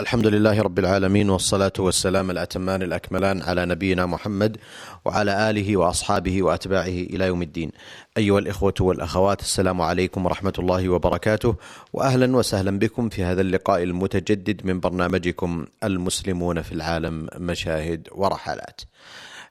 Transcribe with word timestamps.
الحمد 0.00 0.26
لله 0.26 0.62
رب 0.62 0.78
العالمين 0.78 1.30
والصلاة 1.30 1.72
والسلام 1.78 2.30
الأتمان 2.30 2.82
الأكملان 2.82 3.42
على 3.42 3.66
نبينا 3.66 4.06
محمد 4.06 4.56
وعلى 5.04 5.50
آله 5.50 5.76
وأصحابه 5.76 6.42
وأتباعه 6.42 6.84
إلى 7.12 7.26
يوم 7.26 7.42
الدين. 7.42 7.70
أيها 8.16 8.38
الإخوة 8.38 8.74
والأخوات 8.80 9.40
السلام 9.40 9.80
عليكم 9.80 10.26
ورحمة 10.26 10.52
الله 10.58 10.88
وبركاته 10.88 11.56
وأهلا 11.92 12.36
وسهلا 12.36 12.78
بكم 12.78 13.08
في 13.08 13.24
هذا 13.24 13.40
اللقاء 13.40 13.82
المتجدد 13.82 14.66
من 14.66 14.80
برنامجكم 14.80 15.66
المسلمون 15.84 16.62
في 16.62 16.72
العالم 16.72 17.28
مشاهد 17.36 18.08
ورحلات. 18.12 18.80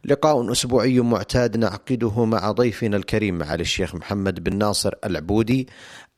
لقاء 0.05 0.51
أسبوعي 0.51 0.99
معتاد 0.99 1.57
نعقده 1.57 2.25
مع 2.25 2.51
ضيفنا 2.51 2.97
الكريم 2.97 3.37
معالي 3.37 3.61
الشيخ 3.61 3.95
محمد 3.95 4.43
بن 4.43 4.57
ناصر 4.57 4.93
العبودي 5.05 5.67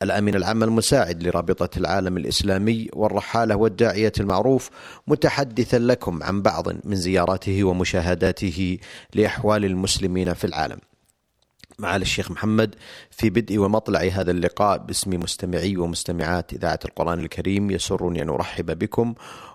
الأمين 0.01 0.35
العام 0.35 0.63
المساعد 0.63 1.23
لرابطة 1.23 1.77
العالم 1.77 2.17
الإسلامي 2.17 2.87
والرحالة 2.93 3.55
والداعية 3.55 4.11
المعروف 4.19 4.69
متحدثا 5.07 5.79
لكم 5.79 6.23
عن 6.23 6.41
بعض 6.41 6.67
من 6.83 6.95
زياراته 6.95 7.63
ومشاهداته 7.63 8.77
لأحوال 9.15 9.65
المسلمين 9.65 10.33
في 10.33 10.47
العالم. 10.47 10.77
معالي 11.79 12.01
الشيخ 12.01 12.31
محمد 12.31 12.75
في 13.11 13.29
بدء 13.29 13.59
ومطلع 13.59 13.99
هذا 13.99 14.31
اللقاء 14.31 14.77
باسم 14.77 15.19
مستمعي 15.19 15.77
ومستمعات 15.77 16.53
إذاعة 16.53 16.79
القرآن 16.85 17.19
الكريم 17.19 17.71
يسرني 17.71 18.21
أن 18.21 18.29
أرحب 18.29 18.79
بكم 18.79 19.13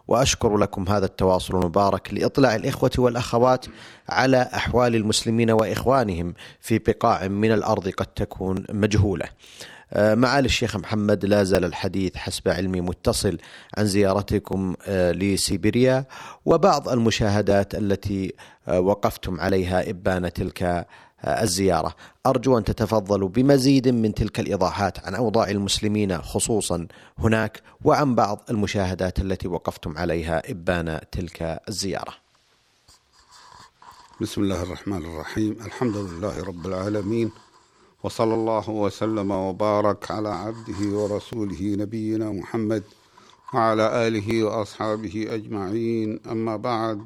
وأشكر 0.09 0.57
لكم 0.57 0.89
هذا 0.89 1.07
التواصل 1.07 1.57
المبارك 1.57 2.15
لإطلاع 2.15 2.55
الإخوة 2.55 2.91
والأخوات 2.99 3.67
على 4.09 4.51
أحوال 4.55 4.95
المسلمين 4.95 5.51
وإخوانهم 5.51 6.35
في 6.61 6.79
بقاع 6.79 7.29
من 7.29 7.53
الأرض 7.53 7.89
قد 7.89 8.07
تكون 8.07 8.65
مجهولة. 8.71 9.29
آه، 9.93 10.15
معالي 10.15 10.47
الشيخ 10.47 10.77
محمد 10.77 11.25
لا 11.25 11.45
زال 11.45 11.65
الحديث 11.65 12.17
حسب 12.17 12.49
علمي 12.49 12.81
متصل 12.81 13.39
عن 13.79 13.87
زيارتكم 13.87 14.75
آه، 14.87 15.13
لسيبيريا 15.13 16.05
وبعض 16.45 16.89
المشاهدات 16.89 17.75
التي 17.75 18.35
آه، 18.69 18.81
وقفتم 18.81 19.41
عليها 19.41 19.91
إبان 19.91 20.33
تلك 20.33 20.87
الزيارة. 21.25 21.95
أرجو 22.27 22.59
أن 22.59 22.65
تتفضلوا 22.65 23.29
بمزيد 23.29 23.89
من 23.89 24.15
تلك 24.15 24.41
الإيضاحات 24.41 25.07
عن 25.07 25.15
أوضاع 25.15 25.51
المسلمين 25.51 26.23
خصوصا 26.23 26.87
هناك 27.19 27.63
وعن 27.85 28.15
بعض 28.15 28.43
المشاهدات 28.51 29.19
التي 29.19 29.49
وقفتم 29.49 29.99
عليها 29.99 30.51
إبان 30.51 31.01
تلك 31.13 31.61
الزيارة. 31.69 32.15
بسم 34.21 34.41
الله 34.41 34.63
الرحمن 34.63 35.05
الرحيم. 35.05 35.53
الحمد 35.53 35.97
لله 35.97 36.45
رب 36.45 36.67
العالمين 36.67 37.31
وصلى 38.03 38.35
الله 38.35 38.71
وسلم 38.71 39.31
وبارك 39.31 40.11
على 40.11 40.29
عبده 40.29 40.99
ورسوله 40.99 41.63
نبينا 41.63 42.31
محمد 42.31 42.83
وعلى 43.55 44.09
آله 44.09 44.45
وأصحابه 44.45 45.27
أجمعين. 45.31 46.21
أما 46.31 46.57
بعد 46.57 47.01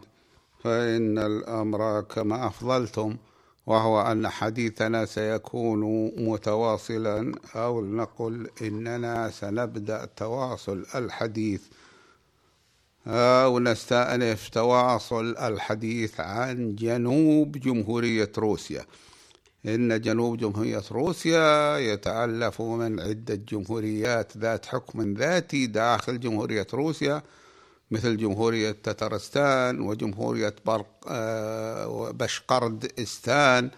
فإن 0.65 1.19
الأمر 1.19 2.01
كما 2.01 2.47
أفضلتم. 2.47 3.17
وهو 3.67 4.03
أن 4.03 4.29
حديثنا 4.29 5.05
سيكون 5.05 6.13
متواصلا 6.17 7.35
أو 7.55 7.85
نقل 7.85 8.49
إننا 8.63 9.31
سنبدأ 9.31 10.09
تواصل 10.17 10.87
الحديث 10.95 11.63
أو 13.07 13.59
نستأنف 13.59 14.49
تواصل 14.49 15.37
الحديث 15.37 16.21
عن 16.21 16.75
جنوب 16.75 17.53
جمهورية 17.53 18.33
روسيا. 18.39 18.85
إن 19.67 20.01
جنوب 20.01 20.37
جمهورية 20.37 20.83
روسيا 20.93 21.79
يتألف 21.79 22.63
من 22.63 23.01
عدة 23.01 23.35
جمهوريات 23.35 24.37
ذات 24.37 24.67
حكم 24.67 25.15
ذاتي 25.15 25.67
داخل 25.67 26.21
جمهورية 26.21 26.67
روسيا 26.75 27.23
مثل 27.91 28.17
جمهورية 28.17 28.71
تترستان 28.71 29.81
وجمهورية 29.81 30.55
آه، 31.09 32.11
بشقردستان 32.11 33.71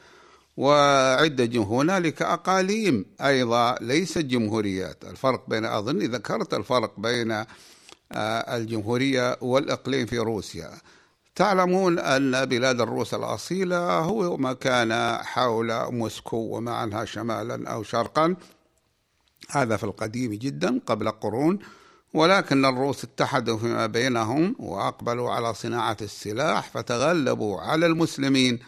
وعدة 0.56 1.62
هنالك 1.62 2.23
أقاليم 2.23 3.05
أيضا 3.20 3.74
ليست 3.80 4.18
جمهوريات. 4.18 5.05
الفرق 5.05 5.48
بين 5.48 5.64
أظني 5.64 6.06
ذكرت 6.06 6.55
الفرق 6.55 7.00
بين 7.00 7.30
آه، 7.33 8.56
الجمهورية 8.56 9.36
والإقليم 9.40 10.06
في 10.06 10.18
روسيا. 10.18 10.70
تعلمون 11.34 11.98
أن 11.98 12.44
بلاد 12.44 12.80
الروس 12.80 13.14
الأصيلة 13.14 13.98
هو 13.98 14.36
ما 14.36 14.52
كان 14.52 15.18
حول 15.23 15.92
موسكو 15.92 16.36
وما 16.36 16.73
عنها 16.73 17.05
شمالا 17.05 17.70
أو 17.70 17.83
شرقا. 17.83 18.36
هذا 19.50 19.77
في 19.77 19.84
القديم 19.84 20.34
جدا 20.34 20.80
قبل 20.86 21.11
قرون. 21.11 21.58
ولكن 22.14 22.64
الروس 22.64 23.05
اتحدوا 23.05 23.58
فيما 23.58 23.86
بينهم 23.86 24.56
وأقبلوا 24.58 25.30
على 25.30 25.55
صناعة 25.55 25.96
السلاح 26.02 26.70
فتغلبوا 26.70 27.61
على 27.61 27.86
المسلمين. 27.86 28.58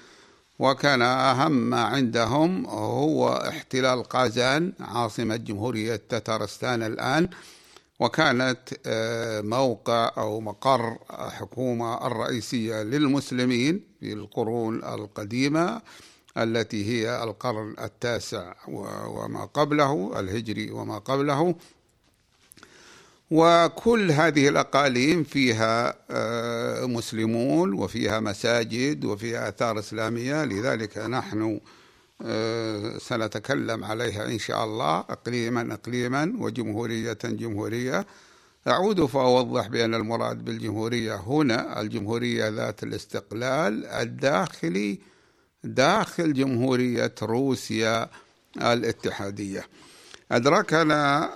وكان 0.59 1.03
أهم 1.03 1.53
ما 1.53 1.82
عندهم 1.82 2.66
هو 2.66 3.28
احتلال 3.28 4.03
قازان 4.03 4.72
عاصمة 4.81 5.37
جمهورية 5.37 5.97
تتارستان 5.97 6.82
الآن 6.82 7.28
وكانت 8.00 8.59
آه، 8.87 9.41
موقع 9.41 10.12
أو 10.19 10.41
مقر 10.41 10.99
حكومة 11.11 12.06
الرئيسية 12.06 12.82
للمسلمين 12.82 13.81
في 14.00 14.12
القرون 14.12 14.84
القديمة 14.84 15.82
التي 16.38 16.84
هي 16.84 17.22
القرن 17.25 17.75
التاسع 17.84 18.55
وما 18.69 19.44
قبله 19.44 20.21
الهجري 20.21 20.71
وما 20.71 20.99
قبله. 20.99 21.55
وكل 23.31 24.11
هذه 24.12 24.49
الأقاليم 24.49 25.25
فيها 25.25 25.95
آه، 26.11 26.87
مسلمون 26.87 27.73
وفيها 27.73 28.21
مساجد 28.21 29.05
وفيها 29.05 29.49
آثار 29.49 29.79
إسلامية 29.79 30.45
لذلك 30.45 30.99
نحن 30.99 31.61
آه، 32.23 32.99
سنتكلم 32.99 33.85
عليها 33.85 34.27
إن 34.27 34.39
شاء 34.39 34.65
الله 34.65 34.99
إقليما 34.99 35.75
إقليما 35.75 36.33
وجمهورية 36.39 37.19
جمهورية. 37.25 38.07
أعود 38.69 39.05
فأوضح 39.05 39.67
بأن 39.69 39.95
المراد 39.95 40.45
بالجمهورية 40.45 41.15
هنا 41.15 41.81
الجمهورية 41.81 42.49
ذات 42.49 42.83
الاستقلال 42.83 43.87
الداخلي 43.87 44.99
داخل 45.65 46.33
جمهورية 46.33 47.15
روسيا 47.23 48.11
الاتحادية. 48.56 49.67
أدركنا 50.34 51.31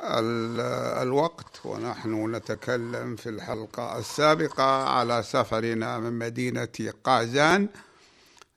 الوقت 1.03 1.61
ونحن 1.65 2.35
نتكلم 2.37 3.17
في 3.17 3.29
الحلقة 3.29 3.99
السابقة 3.99 4.89
على 4.89 5.23
سفرنا 5.23 5.99
من 5.99 6.13
مدينة 6.13 6.69
قازان 7.05 7.69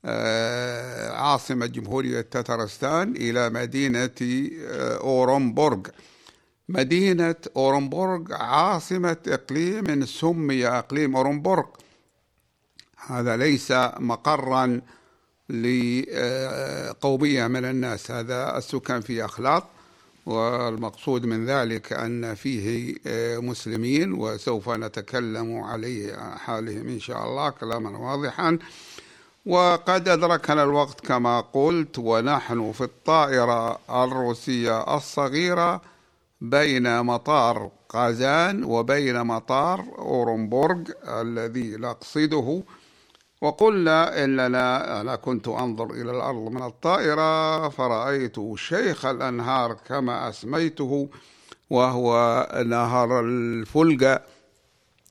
آه، 0.06 1.12
عاصمة 1.12 1.66
جمهورية 1.66 2.22
تترستان 2.22 3.16
إلى 3.16 3.50
مدينة 3.50 4.10
آه، 4.22 4.98
أورنبورغ. 4.98 5.80
مدينة 6.70 7.36
أورنبورغ 7.56 8.34
عاصمة 8.34 9.18
إقليم 9.28 10.06
سمي 10.06 10.68
إقليم 10.68 11.16
أورنبورغ. 11.16 11.66
هذا 13.08 13.38
ليس 13.38 13.72
مقرا 14.00 14.82
لقومية 15.50 17.48
من 17.48 17.66
الناس 17.66 18.12
هذا 18.12 18.58
السكان 18.58 19.02
فيه 19.02 19.26
أخلاط 19.26 19.64
والمقصود 20.26 21.26
من 21.26 21.46
ذلك 21.46 21.94
أن 21.94 22.36
فيه 22.36 22.96
آه، 23.08 23.38
مسلمين 23.38 24.14
وسوف 24.14 24.70
نتكلم 24.70 25.60
عليه 25.60 26.16
حالهم 26.36 26.88
إن 26.88 27.00
شاء 27.00 27.26
الله 27.26 27.50
كلاما 27.50 27.98
واضحا. 27.98 28.58
وقد 29.46 30.08
أدركنا 30.08 30.64
الوقت 30.64 31.00
كما 31.00 31.42
قلت 31.42 32.00
ونحن 32.00 32.72
في 32.72 32.82
الطائرة 32.84 33.80
الروسية 34.04 34.96
الصغيرة 34.98 35.82
بين 36.42 37.02
مطار 37.04 37.72
قازان 37.90 38.64
وبين 38.64 39.24
مطار 39.24 39.86
أورنبورغ 39.98 40.82
الذي 41.08 41.78
نقصده. 41.78 42.64
وقلنا 43.42 44.24
إننا 44.24 45.02
أنا 45.02 45.16
كنت 45.16 45.48
أنظر 45.48 45.92
إلى 45.92 46.12
الأرض 46.12 46.52
من 46.52 46.64
الطائرة 46.64 47.70
فرأيت 47.70 48.36
شيخ 48.56 49.06
الأنهار 49.06 49.74
كما 49.88 50.30
أسميته 50.30 51.10
وهو 51.70 52.48
نهر 52.66 53.20
الفلقة 53.20 54.22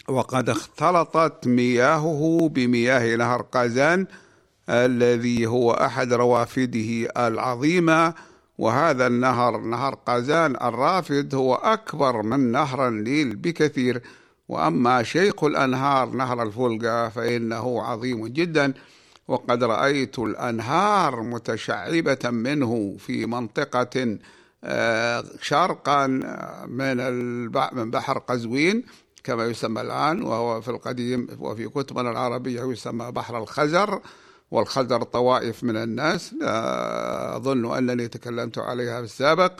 وقد 0.08 0.50
اختلطت 0.50 1.46
مياهه 1.46 2.48
بمياه 2.52 3.16
نهر 3.16 3.42
قازان 3.42 4.06
الذي 4.68 5.46
هو 5.46 5.72
أحد 5.72 6.12
روافده 6.12 7.08
العظيمة. 7.26 8.14
وهذا 8.58 9.06
النهر 9.06 9.56
نهر 9.60 9.94
قازان 9.94 10.56
الرافد 10.56 11.34
هو 11.34 11.54
أكبر 11.54 12.22
من 12.22 12.52
نهر 12.52 12.88
النيل 12.88 13.36
بكثير. 13.36 14.02
وأما 14.50 15.02
شيخ 15.02 15.44
الأنهار 15.44 16.10
نهر 16.10 16.42
الفولغا 16.42 17.08
فإنه 17.08 17.82
عظيم 17.82 18.26
جدا 18.26 18.74
وقد 19.28 19.64
رأيت 19.64 20.18
الأنهار 20.18 21.22
متشعبة 21.22 22.30
منه 22.30 22.96
في 22.98 23.26
منطقة 23.26 24.18
آه، 24.64 25.24
شرقا 25.42 26.06
من 26.66 26.96
من 27.72 27.90
بحر 27.90 28.18
قزوين 28.18 28.84
كما 29.24 29.46
يسمى 29.46 29.80
الآن 29.80 30.22
وهو 30.22 30.60
في 30.60 30.68
القديم 30.68 31.26
وفي 31.38 31.68
كتبنا 31.68 32.10
العربية 32.10 32.62
يسمى 32.62 33.10
بحر 33.12 33.38
الخزر 33.38 34.00
والخزر 34.50 35.02
طوائف 35.02 35.64
من 35.64 35.76
الناس. 35.76 36.34
أظن 36.42 37.76
أنني 37.76 38.08
تكلمت 38.08 38.58
عليها 38.58 38.98
في 38.98 39.04
السابق. 39.04 39.52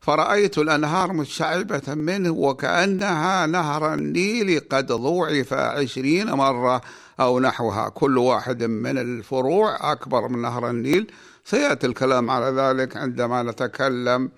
فرأيت 0.00 0.58
الأنهار 0.58 1.12
متشعبة 1.12 1.94
منه 1.94 2.30
وكأنها 2.30 3.46
نهر 3.46 3.94
النيل 3.94 4.60
قد 4.70 4.86
ضوعف 4.86 5.52
عشرين 5.52 6.30
مرة 6.30 6.80
أو 7.20 7.40
نحوها. 7.40 7.88
كل 7.88 8.18
واحد 8.18 8.62
من 8.62 8.98
الفروع 8.98 9.92
أكبر 9.92 10.28
من 10.28 10.42
نهر 10.42 10.70
النيل. 10.70 11.12
سيأتي 11.44 11.86
الكلام 11.86 12.30
على 12.30 12.46
ذلك 12.46 12.96
عندما 12.96 13.42
نتكلم 13.42 14.30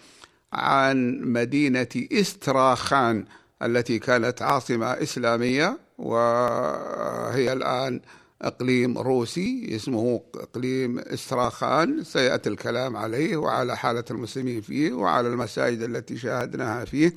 عن 0.53 1.21
مدينة 1.21 1.89
إستراخان 2.13 3.25
التي 3.63 3.99
كانت 3.99 4.43
عاصمة 4.43 4.87
إسلامية 4.87 5.79
وهي 5.99 7.53
الآن 7.53 8.01
أقليم 8.43 8.99
روسي 8.99 9.77
اسمه 9.77 10.21
أقليم 10.35 10.99
إستراخان. 10.99 12.05
سيأتي 12.05 12.49
الكلام 12.49 12.97
عليه 12.97 13.37
وعلى 13.37 13.77
حالة 13.77 14.05
المسلمين 14.11 14.61
فيه 14.61 14.93
وعلى 14.93 15.29
المساجد 15.29 15.83
التي 15.83 16.17
شاهدناها 16.17 16.85
فيه. 16.85 17.13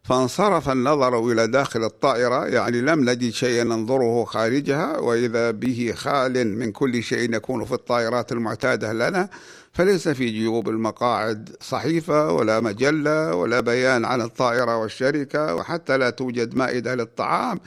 فانصرف 0.05 0.69
النظر 0.69 1.31
إلى 1.31 1.47
داخل 1.47 1.83
الطائرة 1.83 2.45
يعني 2.45 2.81
لم 2.81 3.09
نجد 3.09 3.29
شيئا 3.29 3.63
ننظره 3.63 4.23
خارجها 4.25 4.97
وإذا 4.97 5.51
به 5.51 5.93
خال 5.95 6.47
من 6.57 6.71
كل 6.71 7.03
شيء 7.03 7.35
يكون 7.35 7.65
في 7.65 7.73
الطائرات 7.73 8.31
المعتادة 8.31 8.93
لنا 8.93 9.29
فليس 9.73 10.07
في 10.07 10.29
جيوب 10.29 10.69
المقاعد 10.69 11.49
صحيفة 11.61 12.31
ولا 12.31 12.59
مجلة 12.59 13.35
ولا 13.35 13.59
بيان 13.59 14.05
عن 14.05 14.21
الطائرة 14.21 14.77
والشركة 14.77 15.55
وحتى 15.55 15.97
لا 15.97 16.09
توجد 16.09 16.55
مائدة 16.55 16.95
للطعام. 16.95 17.59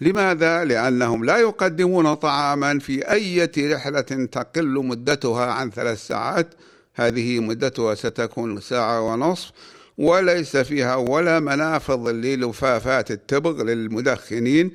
لماذا؟ 0.00 0.64
لأنهم 0.64 1.24
لا 1.24 1.36
يقدمون 1.36 2.14
طعاما 2.14 2.78
في 2.78 3.10
أي 3.10 3.50
رحلة 3.58 4.00
تقل 4.32 4.86
مدتها 4.86 5.52
عن 5.52 5.70
ثلاث 5.70 6.06
ساعات. 6.06 6.54
هذه 6.94 7.40
مدتها 7.40 7.94
ستكون 7.94 8.60
ساعة 8.60 9.00
ونصف. 9.00 9.52
وليس 9.98 10.56
فيها 10.56 10.94
ولا 10.94 11.40
منافذ 11.40 12.10
للفافات 12.10 13.10
التبغ 13.10 13.62
للمدخنين. 13.62 14.70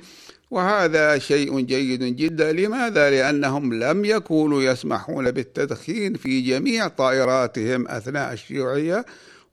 وهذا 0.50 1.18
شيء 1.18 1.60
جيد 1.60 2.16
جدا. 2.16 2.52
لماذا؟ 2.52 3.10
لأنهم 3.10 3.74
لم 3.74 4.04
يكونوا 4.04 4.62
يسمحون 4.62 5.30
بالتدخين 5.30 6.14
في 6.14 6.40
جميع 6.40 6.88
طائراتهم 6.88 7.88
أثناء 7.88 8.32
الشيوعية 8.32 9.04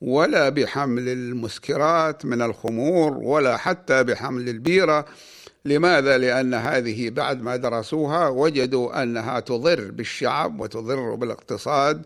ولا 0.02 0.50
بحمل 0.50 1.10
المسكرات 1.10 2.25
من 2.25 2.42
الخمور 2.42 3.18
ولا 3.18 3.58
حتى 3.58 4.04
بحمل 4.04 4.50
البيرة. 4.50 5.06
لماذا؟ 5.66 6.18
لأن 6.18 6.54
هذه 6.54 7.10
بعد 7.10 7.42
ما 7.42 7.56
درسوها 7.56 8.28
وجدوا 8.28 9.04
أنها 9.04 9.40
تضر 9.40 9.92
بالشعب 9.92 10.60
وتضر 10.60 11.16
بالاقتصاد 11.16 12.06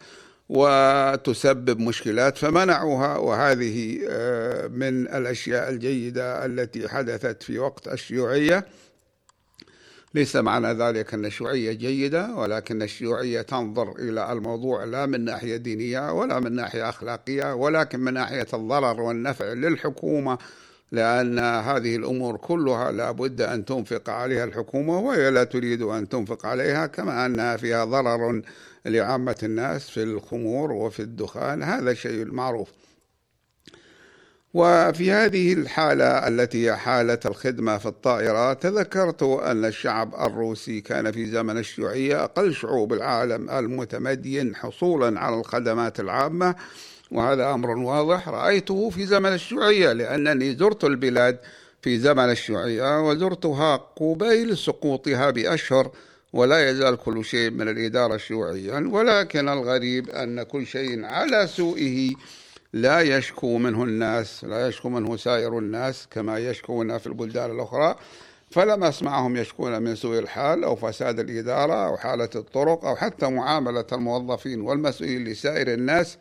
وتسبب 0.51 1.79
مشكلات 1.79 2.37
فمنعوها 2.37 3.17
وهذه 3.17 3.99
آه، 4.09 4.67
من 4.67 5.07
الأشياء 5.07 5.69
الجيدة 5.69 6.45
التي 6.45 6.89
حدثت 6.89 7.43
في 7.43 7.59
وقت 7.59 7.87
الشيوعية. 7.87 8.65
ليس 10.13 10.35
معنى 10.35 10.67
ذلك 10.67 11.13
أن 11.13 11.25
الشيوعية 11.25 11.73
جيدة 11.73 12.35
ولكن 12.35 12.81
الشيوعية 12.81 13.41
تنظر 13.41 13.91
إلى 13.99 14.31
الموضوع 14.31 14.83
لا 14.83 15.05
من 15.05 15.25
ناحية 15.25 15.57
دينية 15.57 16.13
ولا 16.13 16.39
من 16.39 16.51
ناحية 16.51 16.89
أخلاقية 16.89 17.53
ولكن 17.53 17.99
من 17.99 18.13
ناحية 18.13 18.47
الضرر 18.53 19.01
والنفع 19.01 19.53
للحكومة 19.53 20.37
لأن 20.91 21.39
هذه 21.39 21.95
الأمور 21.95 22.37
كلها 22.37 22.91
لا 22.91 23.11
بد 23.11 23.41
أن 23.41 23.65
تنفق 23.65 24.09
عليها 24.09 24.43
الحكومة 24.43 24.99
وهي 24.99 25.31
لا 25.31 25.43
تريد 25.43 25.81
أن 25.81 26.09
تنفق 26.09 26.45
عليها 26.45 26.87
كما 26.87 27.25
أنها 27.25 27.57
فيها 27.57 27.85
ضرر 27.85 28.41
لعامة 28.85 29.37
الناس 29.43 29.89
في 29.89 30.03
الخمور 30.03 30.71
وفي 30.71 30.99
الدخان 30.99 31.63
هذا 31.63 31.93
شيء 31.93 32.25
معروف. 32.25 32.69
وفي 34.53 35.11
هذه 35.11 35.53
الحالة 35.53 36.27
التي 36.27 36.65
هي 36.65 36.75
حالة 36.75 37.19
الخدمة 37.25 37.77
في 37.77 37.85
الطائرة 37.85 38.53
تذكرت 38.53 39.23
أن 39.23 39.65
الشعب 39.65 40.15
الروسي 40.15 40.81
كان 40.81 41.11
في 41.11 41.25
زمن 41.25 41.57
الشيوعية 41.57 42.23
أقل 42.23 42.53
شعوب 42.53 42.93
العالم 42.93 43.49
المتمدين 43.49 44.55
حصولا 44.55 45.19
على 45.19 45.39
الخدمات 45.39 45.99
العامة 45.99 46.55
وهذا 47.11 47.53
أمر 47.53 47.69
واضح 47.69 48.29
رأيته 48.29 48.89
في 48.89 49.05
زمن 49.05 49.33
الشيوعية 49.33 49.93
لأنني 49.93 50.55
زرت 50.55 50.83
البلاد 50.83 51.39
في 51.81 51.99
زمن 51.99 52.31
الشيوعية 52.31 53.09
وزرتها 53.09 53.75
قبيل 53.75 54.57
سقوطها 54.57 55.29
بأشهر 55.29 55.91
ولا 56.33 56.69
يزال 56.69 56.97
كل 56.97 57.25
شيء 57.25 57.51
من 57.51 57.69
الإدارة 57.69 58.17
شيوعيا 58.17 58.89
ولكن 58.91 59.49
الغريب 59.49 60.09
أن 60.09 60.43
كل 60.43 60.65
شيء 60.65 61.05
على 61.05 61.47
سوءه 61.47 62.11
لا 62.73 63.01
يشكو 63.01 63.57
منه 63.57 63.83
الناس 63.83 64.43
لا 64.43 64.67
يشكو 64.67 64.89
منه 64.89 65.17
سائر 65.17 65.57
الناس 65.59 66.07
كما 66.11 66.39
يشكون 66.39 66.97
في 66.97 67.07
البلدان 67.07 67.51
الأخرى. 67.51 67.95
فلم 68.51 68.83
أسمعهم 68.83 69.37
يشكون 69.37 69.81
من 69.81 69.95
سوء 69.95 70.19
الحال 70.19 70.63
أو 70.63 70.75
فساد 70.75 71.19
الإدارة 71.19 71.87
أو 71.87 71.97
حالة 71.97 72.29
الطرق 72.35 72.85
أو 72.85 72.95
حتى 72.95 73.27
معاملة 73.27 73.85
الموظفين 73.91 74.61
والمسؤولين 74.61 75.23
لسائر 75.23 75.73
الناس. 75.73 76.17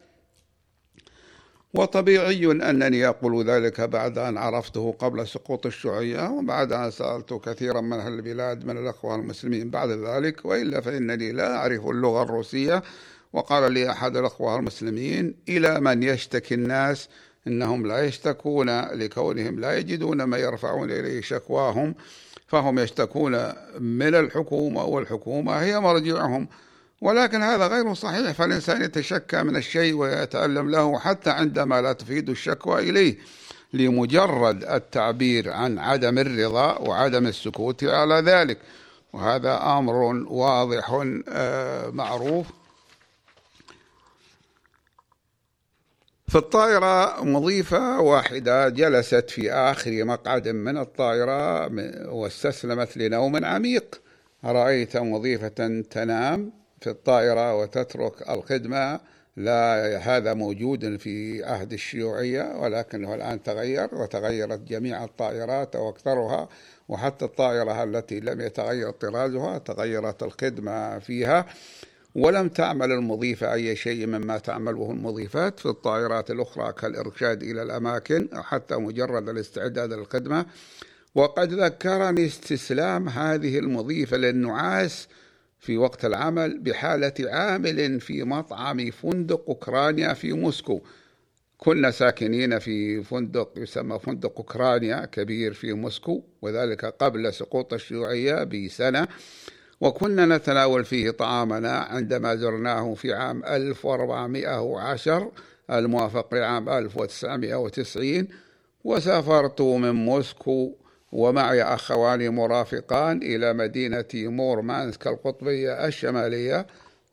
وطبيعي 1.74 2.50
أنني 2.50 3.08
أقول 3.08 3.44
ذلك 3.50 3.80
بعد 3.80 4.18
أن 4.18 4.38
عرفته 4.38 4.94
قبل 4.98 5.26
سقوط 5.26 5.66
الشيوعية 5.66 6.30
وبعد 6.30 6.72
أن 6.72 6.90
سألت 6.90 7.32
كثيرا 7.32 7.80
من 7.80 7.92
أهل 7.92 8.12
البلاد 8.12 8.64
من 8.64 8.78
الأخوة 8.78 9.14
المسلمين 9.14 9.70
بعد 9.70 9.90
ذلك 9.90 10.44
وإلا 10.44 10.80
فإنني 10.80 11.32
لا 11.32 11.56
أعرف 11.56 11.86
اللغة 11.86 12.22
الروسية. 12.22 12.82
وقال 13.32 13.72
لي 13.72 13.90
أحد 13.90 14.16
الأخوة 14.16 14.56
المسلمين 14.56 15.34
إلى 15.48 15.80
من 15.80 16.02
يشتكي 16.02 16.54
الناس 16.54 17.08
إنهم 17.46 17.86
لا 17.86 18.04
يشتكون 18.04 18.80
لكونهم 18.80 19.60
لا 19.60 19.78
يجدون 19.78 20.22
ما 20.22 20.38
يرفعون 20.38 20.90
إليه 20.90 21.20
شكواهم 21.20 21.94
فهم 22.46 22.78
يشتكون 22.78 23.32
من 23.80 24.14
الحكومة 24.14 24.84
والحكومة 24.84 25.52
هي 25.52 25.80
مرجعهم 25.80 26.48
ولكن 27.00 27.42
هذا 27.42 27.66
غير 27.66 27.94
صحيح 27.94 28.32
فالإنسان 28.32 28.82
يتشكى 28.82 29.42
من 29.42 29.56
الشيء 29.56 29.94
ويتألم 29.94 30.70
له 30.70 30.98
حتى 30.98 31.30
عندما 31.30 31.82
لا 31.82 31.92
تفيد 31.92 32.28
الشكوى 32.30 32.90
إليه 32.90 33.18
لمجرد 33.72 34.64
التعبير 34.64 35.50
عن 35.50 35.78
عدم 35.78 36.18
الرضا 36.18 36.78
وعدم 36.78 37.26
السكوت 37.26 37.84
على 37.84 38.14
ذلك. 38.14 38.58
وهذا 39.12 39.62
أمر 39.62 39.94
واضح 40.28 41.02
آه، 41.28 41.90
معروف. 41.90 42.46
في 46.28 46.38
الطائرة 46.38 47.24
مضيفة 47.24 48.00
واحدة 48.00 48.68
جلست 48.68 49.30
في 49.30 49.52
آخر 49.52 50.04
مقعد 50.04 50.48
من 50.48 50.78
الطائرة 50.78 51.66
واستسلمت 52.12 52.96
لنوم 52.96 53.44
عميق. 53.44 54.00
رأيت 54.44 54.96
مضيفة 54.96 55.82
تنام. 55.90 56.59
في 56.80 56.90
الطائرة 56.90 57.60
وتترك 57.60 58.30
الخدمة 58.30 59.00
لا 59.36 59.96
هذا 59.98 60.34
موجود 60.34 60.96
في 60.96 61.44
عهد 61.44 61.72
الشيوعية 61.72 62.42
ولكنه 62.56 63.14
الآن 63.14 63.42
تغير 63.42 63.88
وتغيرت 63.92 64.60
جميع 64.60 65.04
الطائرات 65.04 65.76
أو 65.76 65.88
أكثرها 65.88 66.48
وحتى 66.88 67.24
الطائرة 67.24 67.84
التي 67.84 68.20
لم 68.20 68.40
يتغير 68.40 68.90
طرازها 68.90 69.58
تغيرت 69.58 70.22
الخدمة 70.22 70.98
فيها. 70.98 71.46
ولم 72.14 72.48
تعمل 72.48 72.92
المضيفة 72.92 73.52
أي 73.52 73.76
شيء 73.76 74.06
مما 74.06 74.38
تعمله 74.38 74.90
المضيفات 74.90 75.60
في 75.60 75.66
الطائرات 75.66 76.30
الأخرى 76.30 76.72
كالإرشاد 76.72 77.42
إلى 77.42 77.62
الأماكن 77.62 78.28
أو 78.34 78.42
حتى 78.42 78.76
مجرد 78.76 79.28
الاستعداد 79.28 79.92
للخدمة. 79.92 80.46
وقد 81.14 81.52
ذكرني 81.52 82.26
استسلام 82.26 83.08
هذه 83.08 83.58
المضيفة 83.58 84.16
للنعاس 84.16 85.08
في 85.60 85.78
وقت 85.78 86.04
العمل 86.04 86.58
بحالة 86.58 87.14
عامل 87.20 88.00
في 88.00 88.24
مطعم 88.24 88.90
فندق 88.90 89.44
أوكرانيا 89.48 90.14
في 90.14 90.32
موسكو. 90.32 90.80
كنا 91.58 91.90
ساكنين 91.90 92.58
في 92.58 93.02
فندق 93.02 93.52
يسمى 93.56 93.98
فندق 93.98 94.36
أوكرانيا 94.36 95.04
كبير 95.04 95.52
في 95.52 95.72
موسكو 95.72 96.22
وذلك 96.42 96.84
قبل 96.84 97.34
سقوط 97.34 97.72
الشيوعية 97.72 98.44
بسنة. 98.44 99.08
وكنا 99.80 100.26
نتناول 100.26 100.84
فيه 100.84 101.10
طعامنا 101.10 101.78
عندما 101.78 102.36
زرناه 102.36 102.94
في 102.94 103.12
عام 103.14 103.44
1410 103.44 105.32
الموافق 105.70 106.34
لعام 106.34 106.68
1990 106.68 108.28
وسافرت 108.84 109.60
من 109.60 109.90
موسكو 109.90 110.74
ومعي 111.12 111.62
أخوان 111.62 112.28
مرافقان 112.28 113.22
إلى 113.22 113.52
مدينة 113.52 114.04
مورمانسك 114.14 115.06
القطبية 115.06 115.86
الشمالية 115.86 116.66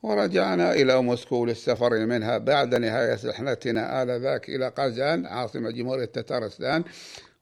ورجعنا 0.04 0.74
إلى 0.74 1.02
موسكو 1.02 1.46
للسفر 1.46 2.06
منها 2.06 2.38
بعد 2.38 2.76
نهاية 2.76 3.18
رحلتنا 3.26 4.04
آنذاك 4.04 4.50
إلى 4.50 4.70
قازان 4.70 5.26
عاصمة 5.26 5.72
جمهورية 5.72 6.06
تتارستان. 6.06 6.84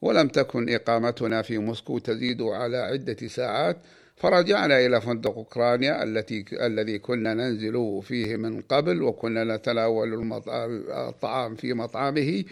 ولم 0.02 0.28
تكن 0.28 0.70
إقامتنا 0.70 1.42
في 1.42 1.58
موسكو 1.58 2.00
تزيد 2.00 2.42
على 2.42 2.78
عدة 2.78 3.28
ساعات. 3.28 3.78
فرجعنا 4.16 4.86
إلى 4.86 5.02
فندق 5.02 5.36
أوكرانيا 5.36 6.04
التي 6.04 6.46
الذي 6.52 7.00
كنا 7.00 7.34
ننزل 7.34 8.02
فيه 8.04 8.36
من 8.36 8.62
قبل 8.62 9.04
وكنا 9.04 9.44
نتناول 9.44 10.34
الطعام 10.90 11.56
في 11.56 11.74
مطعمه. 11.74 12.44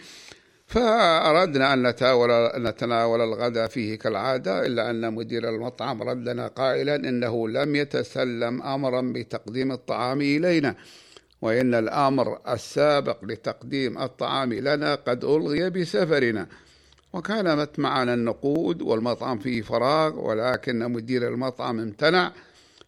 فأردنا 0.74 1.74
أن 1.74 1.88
نتناول, 1.88 2.30
نتناول 2.56 3.22
الغداء 3.22 3.68
فيه 3.68 3.96
كالعادة 3.96 4.66
إلا 4.66 4.90
أن 4.90 5.14
مدير 5.14 5.50
المطعم 5.50 6.04
ردنا 6.04 6.48
قائلا 6.48 6.96
إنه 6.96 7.50
لم 7.50 7.76
يتسلم 7.76 8.62
أمرا 8.62 9.02
بتقديم 9.02 9.72
الطعام 9.72 10.22
إلينا 10.22 10.76
وإن 11.42 11.74
الأمر 11.74 12.40
السابق 12.50 13.26
لتقديم 13.26 13.98
الطعام 13.98 14.54
لنا 14.54 14.96
قد 14.96 15.24
ألغي 15.24 15.70
بسفرنا. 15.70 16.48
وكانت 17.14 17.80
معنا 17.80 18.14
النقود 18.14 18.82
والمطعم 18.82 19.40
فيه 19.40 19.62
فراغ 19.62 20.20
ولكن 20.20 20.92
مدير 20.92 21.28
المطعم 21.28 21.80
امتنع. 21.80 22.32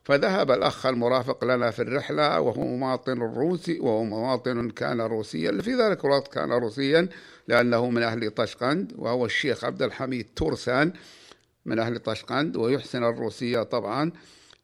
فذهب 0.05 0.51
الأخ 0.51 0.85
المرافق 0.85 1.45
لنا 1.45 1.71
في 1.71 1.81
الرحلة 1.81 2.39
وهو 2.39 2.65
مواطن 2.65 3.19
روسي 3.19 3.79
وهو 3.79 4.03
مواطن 4.03 4.69
كان 4.69 5.01
روسيا. 5.01 5.61
في 5.61 5.73
ذلك 5.73 6.05
الوقت 6.05 6.33
كان 6.33 6.51
روسيا 6.51 7.07
لأنه 7.47 7.89
من 7.89 8.03
أهل 8.03 8.31
طشقند 8.31 8.93
وهو 8.97 9.25
الشيخ 9.25 9.63
عبد 9.65 9.81
الحميد 9.81 10.27
تورسان 10.35 10.93
من 11.65 11.79
أهل 11.79 11.99
طشقند 11.99 12.57
ويحسن 12.57 13.03
الروسية 13.03 13.63
طبعا. 13.63 14.11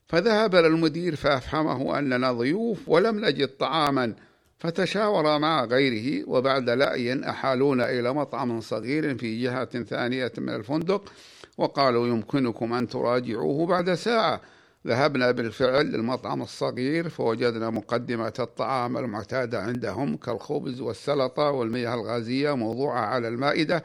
فذهب 0.08 0.56
للمدير 0.56 1.16
فأفهمه 1.16 2.00
أننا 2.00 2.32
ضيوف 2.32 2.90
ولم 2.90 3.26
نجد 3.26 3.48
طعاما 3.48 4.14
فتشاور 4.60 5.40
مع 5.40 5.66
غيره 5.66 6.30
وبعد 6.30 6.70
لأي 6.70 7.30
أحالونا 7.30 7.90
إلى 7.90 8.14
مطعم 8.14 8.62
صغير 8.62 9.18
في 9.18 9.44
جهة 9.44 9.84
ثانية 9.84 10.32
من 10.38 10.50
الفندق 10.50 11.14
وقالوا 11.58 12.08
يمكنكم 12.08 12.74
أن 12.74 12.88
تراجعوه 12.88 13.66
بعد 13.66 13.94
ساعة. 13.94 14.42
ذهبنا 14.88 15.32
بالفعل 15.32 15.86
للمطعم 15.86 16.42
الصغير 16.42 17.10
فوجدنا 17.10 17.70
مقدمة 17.70 18.34
الطعام 18.40 18.98
المعتادة 18.98 19.62
عندهم 19.62 20.18
كالخبز 20.18 20.82
والسلطة 20.82 21.52
والمياه 21.52 21.94
الغازية 21.94 22.56
موضوعة 22.56 23.00
على 23.00 23.28
المائدة 23.28 23.84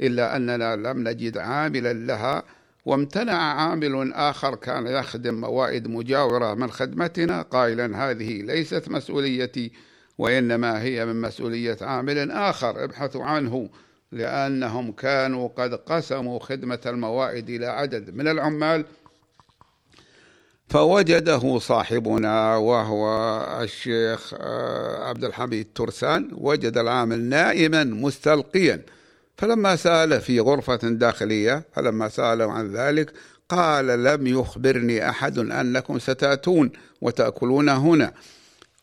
إلا 0.00 0.36
أننا 0.36 0.76
لم 0.76 1.08
نجد 1.08 1.38
عاملا 1.38 1.92
لها 1.92 2.42
وامتنع 2.86 3.32
عامل 3.32 4.12
آخر 4.12 4.54
كان 4.54 4.86
يخدم 4.86 5.34
موائد 5.34 5.88
مجاورة 5.88 6.54
من 6.54 6.70
خدمتنا. 6.70 7.42
قائلا 7.42 8.10
هذه 8.10 8.42
ليست 8.42 8.88
مسؤوليتي 8.88 9.72
وإنما 10.18 10.82
هي 10.82 11.06
من 11.06 11.20
مسؤولية 11.20 11.76
عامل 11.80 12.30
آخر 12.30 12.84
ابحثوا 12.84 13.24
عنه 13.24 13.70
لأنهم 14.12 14.92
كانوا 14.92 15.48
قد 15.48 15.74
قسموا 15.74 16.38
خدمة 16.38 16.80
الموائد 16.86 17.50
إلى 17.50 17.66
عدد 17.66 18.14
من 18.14 18.28
العمال. 18.28 18.84
فوجده 20.74 21.58
صاحبنا 21.58 22.56
وهو 22.56 23.06
الشيخ 23.62 24.34
آه، 24.40 25.08
عبد 25.08 25.24
الحميد 25.24 25.66
ترسان 25.74 26.28
وجد 26.32 26.78
العامل 26.78 27.20
نائما 27.20 27.84
مستلقيا. 27.84 28.82
فلما 29.36 29.76
سأل 29.76 30.20
في 30.20 30.40
غرفة 30.40 30.76
داخلية 30.76 31.64
فلما 31.72 32.08
سأله 32.08 32.52
عن 32.52 32.72
ذلك 32.72 33.12
قال 33.48 33.86
لم 34.04 34.26
يخبرني 34.26 35.08
أحد 35.08 35.38
أنكم 35.38 35.98
ستأتون 35.98 36.70
وتأكلون 37.00 37.68
هنا. 37.68 38.12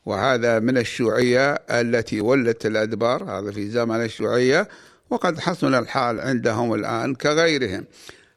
وهذا 0.06 0.60
من 0.60 0.78
الشيوعية 0.78 1.54
التي 1.54 2.22
ولت 2.22 2.66
الأدبار 2.66 3.24
هذا 3.24 3.52
في 3.52 3.70
زمن 3.70 3.96
الشيوعية 3.96 4.68
وقد 5.10 5.40
حسن 5.40 5.76
الحال 5.76 6.22
عندهم 6.22 6.74
الآن 6.74 7.16
كغيرهم. 7.16 7.86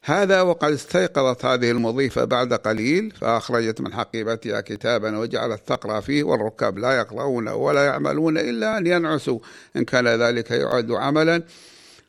هذا 0.07 0.43
وقد 0.43 0.73
استيقظت 0.73 1.45
هذه 1.45 1.71
المضيفة 1.71 2.25
بعد 2.25 2.53
قليل 2.55 3.11
فأخرجت 3.11 3.81
من 3.81 3.93
حقيبتها 3.93 4.61
كتابا 4.61 5.19
وجعلت 5.19 5.69
تقرأ 5.69 6.01
فيه 6.01 6.25
والركاب 6.25 6.79
لا 6.79 6.93
يقرؤون 6.93 7.49
ولا 7.49 7.85
يعملون 7.85 8.39
إلا 8.39 8.79
أن 8.79 8.87
ينعسوا 8.87 9.39
إن 9.77 9.85
كان 9.85 10.09
ذلك 10.09 10.51
يعد 10.51 10.91
عملا. 10.91 11.43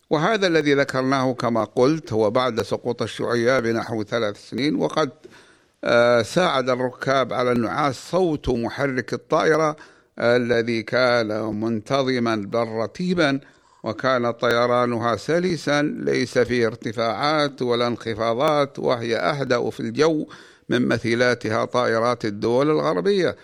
وهذا 0.09 0.47
الذي 0.47 0.73
ذكرناه 0.73 1.33
كما 1.33 1.63
قلت 1.63 2.13
هو 2.13 2.31
بعد 2.31 2.61
سقوط 2.61 3.01
الشيوعية 3.01 3.59
بنحو 3.59 4.03
ثلاث 4.03 4.49
سنين 4.49 4.75
وقد 4.75 5.09
آه، 5.83 6.21
ساعد 6.21 6.69
الركاب 6.69 7.33
على 7.33 7.51
النعاس 7.51 8.09
صوت 8.11 8.49
محرك 8.49 9.13
الطائرة 9.13 9.75
الذي 10.19 10.83
كان 10.83 11.27
منتظما 11.61 12.35
بل 12.35 12.67
رتيبا. 12.67 13.39
وكان 13.85 14.31
طيرانها 14.31 15.15
سلسا 15.15 15.81
ليس 15.81 16.37
فيه 16.37 16.67
ارتفاعات 16.67 17.61
ولا 17.61 17.87
انخفاضات 17.87 18.79
وهي 18.79 19.17
أهدأ 19.17 19.69
في 19.69 19.79
الجو 19.79 20.27
من 20.69 20.87
مثيلاتها 20.87 21.65
طائرات 21.65 22.25
الدول 22.25 22.69
الغربية. 22.69 23.35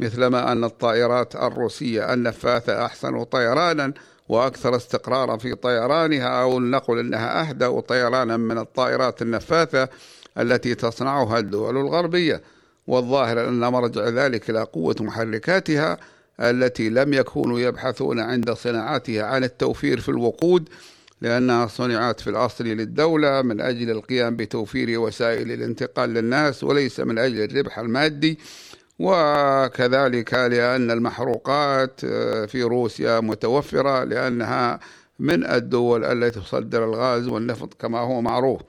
مثلما 0.00 0.52
أن 0.52 0.64
الطائرات 0.64 1.36
الروسية 1.36 2.12
النفاثة 2.12 2.84
أحسن 2.84 3.24
طيرانا 3.24 3.92
وأكثر 4.28 4.76
استقرارا 4.76 5.36
في 5.36 5.54
طيرانها 5.54 6.42
أو 6.42 6.60
نقول 6.60 6.98
أنها 6.98 7.48
أهدأ 7.48 7.80
طيرانا 7.80 8.36
من 8.36 8.58
الطائرات 8.58 9.22
النفاثة 9.22 9.88
التي 10.38 10.74
تصنعها 10.74 11.38
الدول 11.38 11.76
الغربية. 11.76 12.42
والظاهر 12.86 13.48
أن 13.48 13.60
مرجع 13.60 14.08
ذلك 14.08 14.50
إلى 14.50 14.62
قوة 14.62 14.96
محركاتها 15.00 15.98
التي 16.40 16.88
لم 16.88 17.12
يكونوا 17.14 17.60
يبحثون 17.60 18.20
عند 18.20 18.50
صناعتها 18.50 19.22
عن 19.22 19.44
التوفير 19.44 20.00
في 20.00 20.08
الوقود 20.08 20.68
لأنها 21.20 21.66
صنعت 21.66 22.20
في 22.20 22.30
الأصل 22.30 22.64
للدولة 22.64 23.42
من 23.42 23.60
أجل 23.60 23.90
القيام 23.90 24.36
بتوفير 24.36 25.00
وسائل 25.00 25.52
الانتقال 25.52 26.10
للناس 26.10 26.64
وليس 26.64 27.00
من 27.00 27.18
أجل 27.18 27.42
الربح 27.42 27.78
المادي 27.78 28.38
وكذلك 28.98 30.34
لأن 30.34 30.90
المحروقات 30.90 32.00
آه، 32.04 32.46
في 32.46 32.62
روسيا 32.62 33.20
متوفرة 33.20 34.04
لأنها 34.04 34.80
من 35.18 35.44
الدول 35.46 36.04
التي 36.04 36.40
تصدر 36.40 36.84
الغاز 36.84 37.28
والنفط 37.28 37.74
كما 37.74 37.98
هو 37.98 38.20
معروف. 38.20 38.60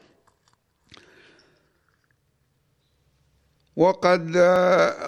وقد 3.80 4.38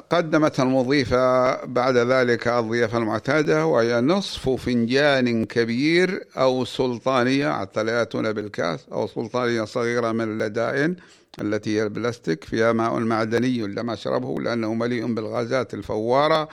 قدمت 0.09 0.59
المضيفة 0.59 1.55
بعد 1.65 1.97
ذلك 1.97 2.47
الضيافة 2.47 2.97
المعتادة 2.97 3.65
وهي 3.65 4.01
نصف 4.01 4.49
فنجان 4.49 5.45
كبير 5.45 6.27
أو 6.37 6.65
سلطانية 6.65 7.59
حتى 7.59 7.83
لا 7.83 7.99
يأتون 7.99 8.33
بالكاس 8.33 8.85
أو 8.91 9.07
سلطانية 9.07 9.63
صغيرة 9.63 10.11
من 10.11 10.21
اللدائن 10.21 10.95
التي 11.41 11.77
هي 11.77 11.83
البلاستيك 11.83 12.43
فيها 12.43 12.71
ماء 12.73 12.99
معدني 12.99 13.67
لم 13.67 13.89
أشربه 13.89 14.41
لأنه 14.41 14.73
مليء 14.73 15.13
بالغازات 15.13 15.73
الفوارة 15.73 16.49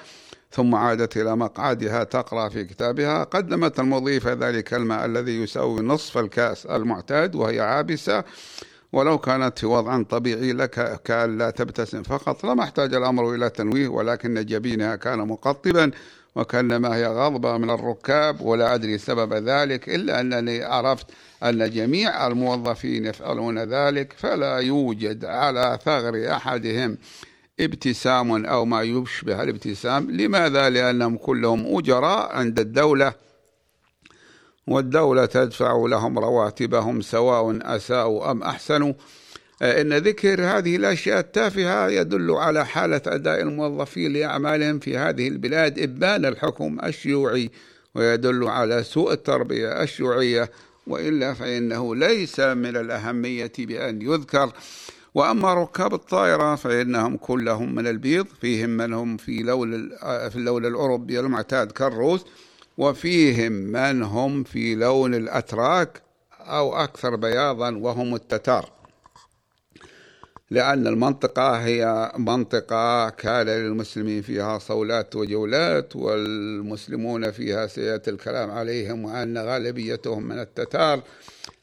ثم 0.52 0.74
عادت 0.74 1.16
إلى 1.16 1.36
مقعدها 1.36 2.04
تقرأ 2.04 2.48
في 2.48 2.64
كتابها. 2.64 3.24
قدمت 3.24 3.80
المضيفة 3.80 4.32
ذلك 4.32 4.74
الماء 4.74 5.04
الذي 5.04 5.42
يساوي 5.42 5.80
نصف 5.80 6.18
الكأس 6.18 6.66
المعتاد 6.66 7.34
وهي 7.34 7.60
عابسة 7.60 8.24
ولو 8.92 9.18
كانت 9.18 9.58
في 9.58 9.66
وضع 9.66 10.02
طبيعي 10.02 10.52
لك 10.52 11.02
كأن 11.02 11.38
لا 11.38 11.50
تبتسم 11.50 12.02
فقط 12.02 12.44
لما 12.44 12.62
أحتاج 12.62 12.94
الأمر 12.94 13.34
إلى 13.34 13.50
تنويه 13.50 13.88
ولكن 13.88 14.46
جبينها 14.46 14.96
كان 14.96 15.18
مقطبا 15.18 15.90
وكأنما 16.36 16.96
هي 16.96 17.06
غضبة 17.06 17.58
من 17.58 17.70
الركاب 17.70 18.40
ولا 18.40 18.74
أدري 18.74 18.98
سبب 18.98 19.32
ذلك 19.32 19.88
إلا 19.88 20.20
أنني 20.20 20.62
عرفت 20.64 21.06
أن 21.42 21.70
جميع 21.70 22.26
الموظفين 22.26 23.06
يفعلون 23.06 23.58
ذلك 23.58 24.12
فلا 24.12 24.56
يوجد 24.58 25.24
على 25.24 25.78
ثغر 25.84 26.32
أحدهم 26.32 26.98
ابتسام 27.60 28.46
أو 28.46 28.64
ما 28.64 28.82
يشبه 28.82 29.42
الابتسام 29.42 30.10
لماذا؟ 30.10 30.70
لأنهم 30.70 31.16
كلهم 31.16 31.76
أجراء 31.78 32.36
عند 32.36 32.60
الدولة 32.60 33.12
والدولة 34.68 35.26
تدفع 35.26 35.86
لهم 35.86 36.18
رواتبهم 36.18 37.00
سواء 37.00 37.58
أساءوا 37.76 38.30
أم 38.30 38.42
أحسنوا. 38.42 38.92
إن 39.62 39.94
ذكر 39.94 40.42
هذه 40.42 40.76
الأشياء 40.76 41.18
التافهة 41.18 41.88
يدل 41.88 42.30
على 42.30 42.66
حالة 42.66 43.00
أداء 43.06 43.40
الموظفين 43.40 44.12
لأعمالهم 44.12 44.78
في 44.78 44.98
هذه 44.98 45.28
البلاد 45.28 45.78
إبان 45.78 46.24
الحكم 46.24 46.78
الشيوعي 46.84 47.50
ويدل 47.94 48.44
على 48.44 48.82
سوء 48.82 49.12
التربية 49.12 49.82
الشيوعية 49.82 50.50
وإلا 50.86 51.34
فإنه 51.34 51.94
ليس 51.94 52.40
من 52.40 52.76
الأهمية 52.76 53.52
بأن 53.58 54.02
يذكر. 54.02 54.52
وأما 55.14 55.54
ركاب 55.54 55.94
الطائرة 55.94 56.54
فإنهم 56.54 57.16
كلهم 57.16 57.74
من 57.74 57.86
البيض 57.86 58.26
فيهم 58.40 58.70
من 58.70 58.92
هم 58.92 59.16
في 59.16 59.42
لون 59.42 59.88
في 60.28 60.36
اللون 60.36 60.66
الأوروبي 60.66 61.20
المعتاد 61.20 61.72
كالروس. 61.72 62.24
وفيهم 62.78 63.52
من 63.52 64.02
هم 64.02 64.44
في 64.44 64.74
لون 64.74 65.14
الأتراك 65.14 66.02
أو 66.40 66.76
أكثر 66.76 67.16
بياضا 67.16 67.76
وهم 67.76 68.14
التتار. 68.14 68.70
لأن 70.50 70.86
المنطقة 70.86 71.50
هي 71.52 72.12
منطقة 72.18 73.10
كان 73.10 73.46
للمسلمين 73.46 74.22
فيها 74.22 74.58
صولات 74.58 75.16
وجولات 75.16 75.96
والمسلمون 75.96 77.30
فيها 77.30 77.66
سيأتي 77.66 78.10
الكلام 78.10 78.50
عليهم 78.50 79.04
وأن 79.04 79.38
غالبيتهم 79.38 80.22
من 80.22 80.38
التتار. 80.38 81.00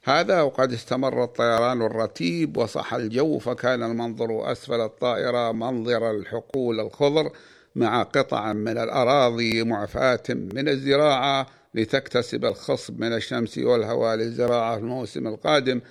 هذا 0.04 0.42
وقد 0.42 0.74
استمر 0.74 1.24
الطيران 1.24 1.82
الرتيب 1.82 2.58
وصح 2.58 2.94
الجو 2.94 3.40
فكان 3.40 3.84
المنظر 3.84 4.52
أسفل 4.52 4.82
الطائرة 4.82 5.52
منظر 5.52 6.12
الحقول 6.12 6.80
الخضر. 6.80 7.32
مع 7.76 8.04
قطع 8.04 8.54
من 8.54 8.78
الأراضي 8.78 9.64
معفاة 9.64 10.24
من 10.30 10.70
الزراعة 10.70 11.48
لتكتسب 11.76 12.46
الخصب 12.46 13.00
من 13.00 13.14
الشمس 13.14 13.58
والهواء 13.58 14.16
للزراعة 14.16 14.76
في 14.76 14.82
الموسم 14.82 15.28
القادم 15.28 15.82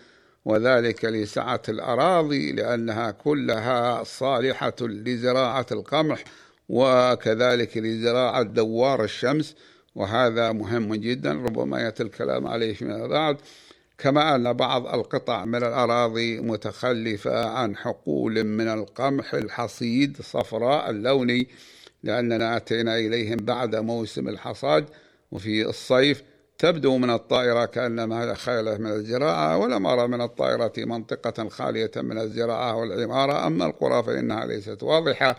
وذلك 0.44 1.04
لسعة 1.04 1.62
الأراضي 1.68 2.52
لأنها 2.52 3.10
كلها 3.10 4.04
صالحة 4.04 4.74
لزراعة 4.80 5.66
القمح 5.72 6.24
وكذلك 6.68 7.76
لزراعة 7.76 8.42
دوار 8.42 9.04
الشمس 9.04 9.54
وهذا 9.94 10.52
مهم 10.52 10.94
جدا 10.94 11.32
ربما 11.32 11.80
يأتي 11.80 12.02
الكلام 12.02 12.46
عليه 12.46 12.74
فيما 12.74 13.06
بعد. 13.06 13.36
كما 13.98 14.34
أن 14.34 14.52
بعض 14.52 14.86
القطع 14.86 15.44
من 15.44 15.58
الأراضي 15.58 16.40
متخلفة 16.40 17.48
عن 17.48 17.76
حقول 17.76 18.44
من 18.44 18.68
القمح 18.68 19.34
الحصيد 19.34 20.16
صفراء 20.22 20.90
اللون 20.90 21.44
لأننا 22.04 22.56
أتينا 22.56 22.96
إليهم 22.96 23.36
بعد 23.36 23.76
موسم 23.76 24.28
الحصاد 24.28 24.84
وفي 25.32 25.66
الصيف 25.66 26.22
تبدو 26.58 26.98
من 26.98 27.10
الطائرة 27.10 27.64
كأنما 27.64 28.34
خيلة 28.34 28.78
من 28.78 28.90
الزراعة 28.90 29.58
ولم 29.58 29.86
أرى 29.86 30.08
من 30.08 30.20
الطائرة 30.20 30.72
منطقة 30.76 31.48
خالية 31.48 31.90
من 31.96 32.18
الزراعة 32.18 32.76
والعمارة. 32.76 33.46
أما 33.46 33.66
القرى 33.66 34.02
فإنها 34.02 34.46
ليست 34.46 34.82
واضحة 34.82 35.36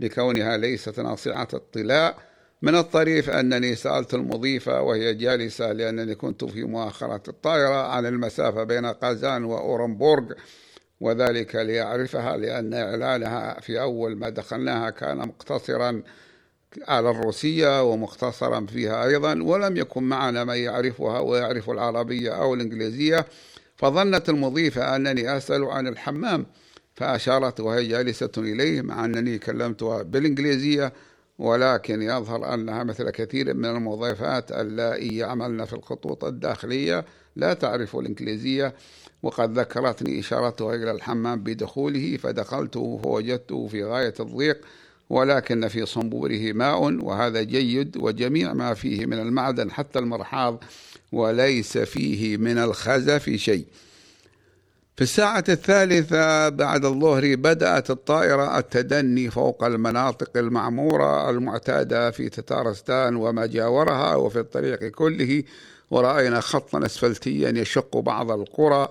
لكونها 0.00 0.56
ليست 0.56 1.00
ناصعة 1.00 1.48
الطلاء 1.54 2.18
من 2.62 2.74
الطريف 2.74 3.30
أنني 3.30 3.74
سألت 3.74 4.14
المضيفة 4.14 4.82
وهي 4.82 5.14
جالسة 5.14 5.72
لأنني 5.72 6.14
كنت 6.14 6.44
في 6.44 6.64
مؤخرة 6.64 7.22
الطائرة 7.28 7.86
عن 7.86 8.06
المسافة 8.06 8.64
بين 8.64 8.86
قازان 8.86 9.44
وأورنبورغ. 9.44 10.32
وذلك 11.00 11.56
ليعرفها 11.56 12.36
لأن 12.36 12.74
إعلانها 12.74 13.60
في 13.60 13.80
أول 13.80 14.16
ما 14.16 14.28
دخلناها 14.28 14.90
كان 14.90 15.18
مقتصرا 15.18 16.02
على 16.88 17.10
الروسية 17.10 17.82
ومختصرا 17.82 18.66
فيها 18.66 19.04
أيضا 19.04 19.42
ولم 19.42 19.76
يكن 19.76 20.02
معنا 20.02 20.44
من 20.44 20.56
يعرفها 20.56 21.18
ويعرف 21.18 21.70
العربية 21.70 22.30
أو 22.30 22.54
الإنجليزية. 22.54 23.26
فظنت 23.76 24.28
المضيفة 24.28 24.96
أنني 24.96 25.36
أسأل 25.36 25.64
عن 25.64 25.86
الحمام 25.88 26.46
فأشارت 26.94 27.60
وهي 27.60 27.88
جالسة 27.88 28.30
إليه 28.38 28.82
مع 28.82 29.04
أنني 29.04 29.38
كلمتها 29.38 30.02
بالإنجليزية 30.02 30.92
ولكن 31.38 32.02
يظهر 32.02 32.54
أنها 32.54 32.84
مثل 32.84 33.10
كثير 33.10 33.54
من 33.54 33.64
المضيفات 33.64 34.52
اللائي 34.52 35.16
يعملن 35.16 35.64
في 35.64 35.72
الخطوط 35.72 36.24
الداخلية 36.24 37.04
لا 37.36 37.54
تعرف 37.54 37.96
الإنجليزية. 37.96 38.74
وقد 39.22 39.58
ذكرتني 39.58 40.20
إشارتها 40.20 40.74
إلى 40.74 40.90
الحمام 40.90 41.40
بدخوله 41.40 42.16
فدخلته 42.16 43.00
فوجدته 43.02 43.68
في 43.68 43.84
غاية 43.84 44.14
الضيق 44.20 44.60
ولكن 45.10 45.68
في 45.68 45.86
صنبوره 45.86 46.52
ماء 46.52 47.04
وهذا 47.04 47.42
جيد 47.42 47.96
وجميع 47.96 48.52
ما 48.52 48.74
فيه 48.74 49.06
من 49.06 49.18
المعدن 49.18 49.70
حتى 49.70 49.98
المرحاض 49.98 50.64
وليس 51.12 51.78
فيه 51.78 52.36
من 52.36 52.58
الخزف 52.58 53.30
شيء. 53.30 53.64
في 54.96 55.04
الساعة 55.04 55.44
الثالثة 55.48 56.48
بعد 56.48 56.84
الظهر 56.84 57.36
بدأت 57.36 57.90
الطائرة 57.90 58.58
التدني 58.58 59.30
فوق 59.30 59.64
المناطق 59.64 60.36
المعمورة 60.36 61.30
المعتادة 61.30 62.10
في 62.10 62.28
تتارستان 62.28 63.16
وما 63.16 63.46
جاورها 63.46 64.14
وفي 64.14 64.38
الطريق 64.38 64.84
كله 64.84 65.42
ورأينا 65.90 66.40
خطا 66.40 66.86
أسفلتيا 66.86 67.50
يشق 67.50 67.96
بعض 67.96 68.30
القرى 68.30 68.88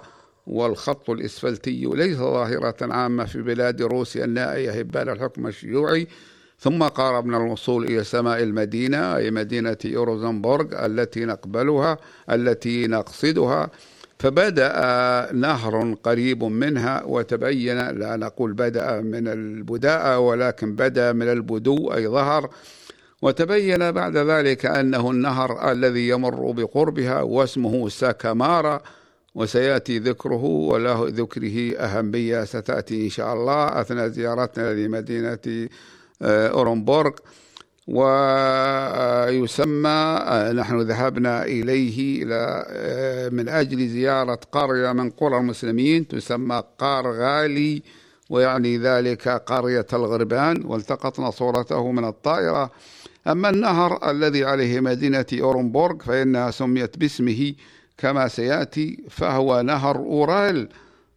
والخط 0.50 1.10
الإسفلتي 1.10 1.90
ليس 1.94 2.18
ظاهرة 2.18 2.76
عامة 2.82 3.26
في 3.26 3.42
بلاد 3.42 3.82
روسيا 3.82 4.26
النائية 4.26 4.72
هبال 4.72 5.10
الحكم 5.10 5.48
الشيوعي. 5.48 6.08
ثم 6.60 6.84
قاربنا 6.84 7.38
الوصول 7.38 7.86
إلى 7.86 8.04
سماء 8.04 8.44
المدينة 8.44 9.16
أي 9.16 9.32
مدينة 9.32 9.78
يوروزنبورغ 9.86 10.86
التي 10.86 11.26
نقبلها 11.26 11.98
التي 12.32 12.88
نقصدها. 12.88 13.70
فبدأ 14.20 14.72
نهر 15.34 15.96
قريب 16.04 16.44
منها 16.44 17.04
وتبين 17.04 17.90
لا 17.90 18.16
نقول 18.16 18.54
بدأ 18.54 19.02
من 19.02 19.28
البداءة 19.28 20.20
ولكن 20.20 20.76
بدأ 20.76 21.14
من 21.14 21.30
البدو 21.30 21.94
أي 21.94 22.08
ظهر. 22.08 22.50
وتبين 23.22 23.92
بعد 23.92 24.18
ذلك 24.18 24.66
أنه 24.66 25.12
النهر 25.12 25.72
الذي 25.72 26.08
يمر 26.08 26.52
بقربها 26.52 27.22
واسمه 27.22 27.90
ساكامارا. 27.90 28.82
وسيأتي 29.36 30.00
ذكره 30.00 30.44
وله 30.44 31.06
ذكره 31.08 31.78
أهمية 31.78 32.44
ستأتي 32.44 33.06
إن 33.06 33.10
شاء 33.10 33.34
الله 33.34 33.82
أثناء 33.82 34.08
زيارتنا 34.08 34.74
لمدينة 34.74 35.70
آه، 36.22 36.48
أورنبورغ. 36.48 37.12
ويسمى 39.30 39.90
آه، 39.90 40.52
نحن 40.52 40.82
ذهبنا 40.82 41.44
إليه 41.44 42.24
إلى 42.24 42.66
آه، 42.70 43.30
من 43.30 43.50
أجل 43.50 43.88
زيارة 43.88 44.40
قرية 44.52 44.92
من 44.92 45.10
قرى 45.10 45.38
المسلمين 45.38 46.08
تسمى 46.08 46.64
قار 46.80 47.12
غالي 47.12 47.84
ويعني 48.30 48.78
ذلك 48.78 49.28
قرية 49.28 49.86
الغربان 49.94 50.66
والتقطنا 50.66 51.32
صورته 51.32 51.92
من 51.92 52.06
الطائرة. 52.06 52.72
أما 53.28 53.50
النهر 53.50 54.12
الذي 54.12 54.46
عليه 54.46 54.80
مدينة 54.80 55.26
أورنبورغ 55.34 55.98
فإنها 55.98 56.52
سميت 56.52 56.98
باسمه 56.98 57.54
كما 58.00 58.28
سيأتي 58.28 59.04
فهو 59.10 59.62
نهر 59.62 59.96
أورال 59.96 60.70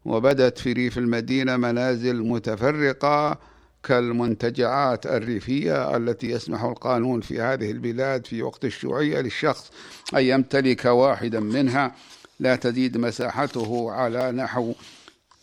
وبدت 0.05 0.59
في 0.59 0.73
ريف 0.73 0.99
المدينة 0.99 1.57
منازل 1.57 2.23
متفرقة 2.23 3.39
كالمنتجعات 3.83 5.07
الريفية 5.07 5.97
التي 5.97 6.31
يسمح 6.31 6.63
القانون 6.63 7.21
في 7.21 7.41
هذه 7.41 7.71
البلاد 7.71 8.27
في 8.27 8.43
وقت 8.43 8.65
الشيوعية 8.65 9.21
للشخص 9.21 9.71
أن 10.15 10.23
يمتلك 10.23 10.85
واحدا 10.85 11.41
منها. 11.41 11.95
لا 12.41 12.57
تزيد 12.57 12.97
مساحته 12.97 13.91
على 13.91 14.33
نحو 14.33 14.73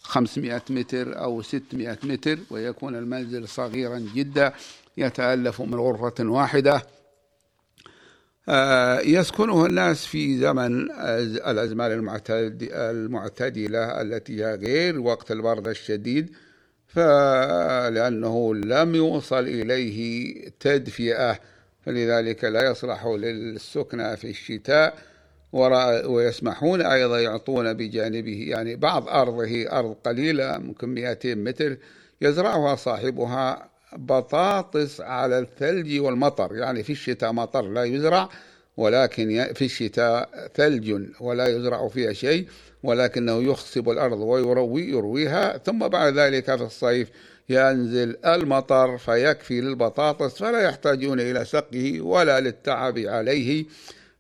500 0.01 0.61
متر 0.69 1.19
أو 1.19 1.41
600 1.41 1.97
متر 2.03 2.39
ويكون 2.49 2.95
المنزل 2.95 3.47
صغيرا 3.47 3.99
جدا 4.15 4.53
يتألف 4.97 5.61
من 5.61 5.75
غرفة 5.75 6.13
واحدة. 6.19 6.98
يسكنه 9.05 9.65
الناس 9.65 10.05
في 10.05 10.37
زمن 10.37 10.91
الأزمان 11.47 11.91
المعتدلة 12.61 14.01
التي 14.01 14.45
هي 14.45 14.55
غير 14.55 14.99
وقت 14.99 15.31
البرد 15.31 15.67
الشديد 15.67 16.29
فلأنه 16.87 18.55
لم 18.55 18.95
يوصل 18.95 19.39
إليه 19.39 20.33
تدفئة 20.59 21.39
فلذلك 21.85 22.43
لا 22.43 22.71
يصلح 22.71 23.05
للسكنى 23.05 24.17
في 24.17 24.29
الشتاء 24.29 24.97
ويسمحون 26.05 26.81
أيضا 26.81 27.19
يعطون 27.19 27.73
بجانبه 27.73 28.45
يعني 28.49 28.75
بعض 28.75 29.09
أرضه 29.09 29.71
أرض 29.71 29.95
قليلة 30.03 30.57
ممكن 30.57 30.89
200 30.89 31.35
متر 31.35 31.77
يزرعها 32.21 32.75
صاحبها 32.75 33.69
بطاطس 33.97 35.01
على 35.01 35.39
الثلج 35.39 35.99
والمطر. 35.99 36.55
يعني 36.55 36.83
في 36.83 36.91
الشتاء 36.91 37.31
مطر 37.31 37.61
لا 37.61 37.83
يزرع 37.83 38.29
ولكن 38.77 39.47
في 39.55 39.65
الشتاء 39.65 40.49
ثلج 40.55 41.01
ولا 41.19 41.47
يزرع 41.47 41.87
فيها 41.87 42.13
شيء 42.13 42.47
ولكنه 42.83 43.43
يخصب 43.43 43.89
الأرض 43.89 44.19
ويروي 44.19 44.89
يرويها. 44.89 45.57
ثم 45.57 45.79
بعد 45.79 46.13
ذلك 46.17 46.55
في 46.55 46.63
الصيف 46.63 47.09
ينزل 47.49 48.17
المطر 48.25 48.97
فيكفي 48.97 49.61
للبطاطس 49.61 50.37
فلا 50.37 50.59
يحتاجون 50.59 51.19
إلى 51.19 51.45
سقه 51.45 52.01
ولا 52.01 52.39
للتعب 52.39 52.97
عليه. 52.97 53.65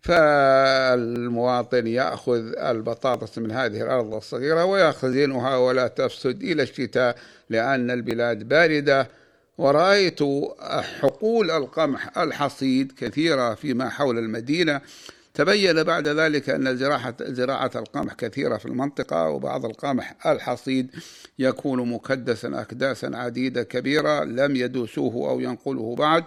فالمواطن 0.01 1.87
يأخذ 1.87 2.57
البطاطس 2.57 3.37
من 3.37 3.51
هذه 3.51 3.81
الأرض 3.81 4.13
الصغيرة 4.13 4.65
ويخزنها 4.65 5.57
ولا 5.57 5.87
تفسد 5.87 6.43
إلى 6.43 6.63
الشتاء 6.63 7.15
لأن 7.49 7.91
البلاد 7.91 8.43
باردة 8.43 9.09
ورأيت 9.59 10.19
حقول 11.01 11.51
القمح 11.51 12.17
الحصيد 12.17 12.91
كثيرة 12.91 13.53
فيما 13.53 13.89
حول 13.89 14.17
المدينة. 14.17 14.81
تبين 15.33 15.83
بعد 15.83 16.07
ذلك 16.07 16.49
أن 16.49 16.77
زراعة, 16.77 17.15
زراعة 17.21 17.71
القمح 17.75 18.13
كثيرة 18.13 18.57
في 18.57 18.65
المنطقة 18.65 19.29
وبعض 19.29 19.65
القمح 19.65 20.27
الحصيد 20.27 20.87
يكون 21.39 21.89
مكدسا 21.89 22.61
أكداسا 22.61 23.11
عديدة 23.13 23.63
كبيرة 23.63 24.23
لم 24.23 24.55
يدوسوه 24.55 25.29
أو 25.29 25.39
ينقله 25.39 25.95
بعد. 25.95 26.23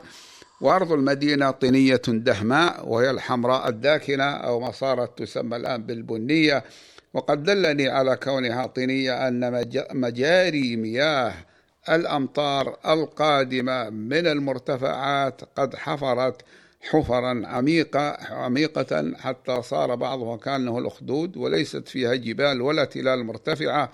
وأرض 0.61 0.93
المدينة 0.93 1.51
طينية 1.51 2.03
دهماء 2.09 2.89
وهي 2.89 3.11
الحمراء 3.11 3.69
الداكنة 3.69 4.25
أو 4.25 4.61
ما 4.61 4.71
صارت 4.71 5.19
تسمى 5.19 5.57
الآن 5.57 5.83
بالبنية. 5.83 6.65
وقد 7.15 7.43
دلني 7.43 7.89
على 7.89 8.17
كونها 8.17 8.67
طينية 8.67 9.29
أن 9.29 9.65
مجاري 9.93 10.77
مياه 10.77 11.35
الأمطار 11.89 12.77
القادمة 12.87 13.91
من 13.91 14.27
المرتفعات 14.27 15.41
قد 15.57 15.77
حفرت 15.77 16.43
حفرا 16.91 17.43
عميقة 17.47 18.17
عميقة 18.35 19.13
حتى 19.17 19.63
صار 19.63 19.95
بعضها 19.95 20.37
كأنه 20.37 20.79
الأخدود 20.79 21.37
وليست 21.37 21.89
فيها 21.89 22.15
جبال 22.15 22.63
ولا 22.63 22.85
تلال 22.85 23.25
مرتفعة. 23.25 23.93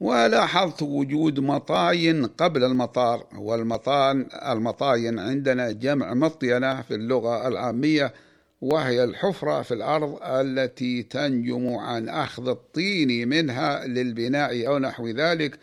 ولاحظت 0.00 0.82
وجود 0.82 1.40
مطاين 1.40 2.26
قبل 2.26 2.64
المطار 2.64 3.26
والمطان 3.38 4.26
المطاين 4.32 5.18
عندنا 5.18 5.72
جمع 5.72 6.14
مطينة 6.14 6.82
في 6.82 6.94
اللغة 6.94 7.48
العامية 7.48 8.14
وهي 8.60 9.04
الحفرة 9.04 9.62
في 9.62 9.74
الأرض 9.74 10.18
التي 10.22 11.02
تنجم 11.02 11.74
عن 11.74 12.08
أخذ 12.08 12.48
الطين 12.48 13.28
منها 13.28 13.86
للبناء 13.86 14.66
أو 14.66 14.78
نحو 14.78 15.08
ذلك. 15.08 15.58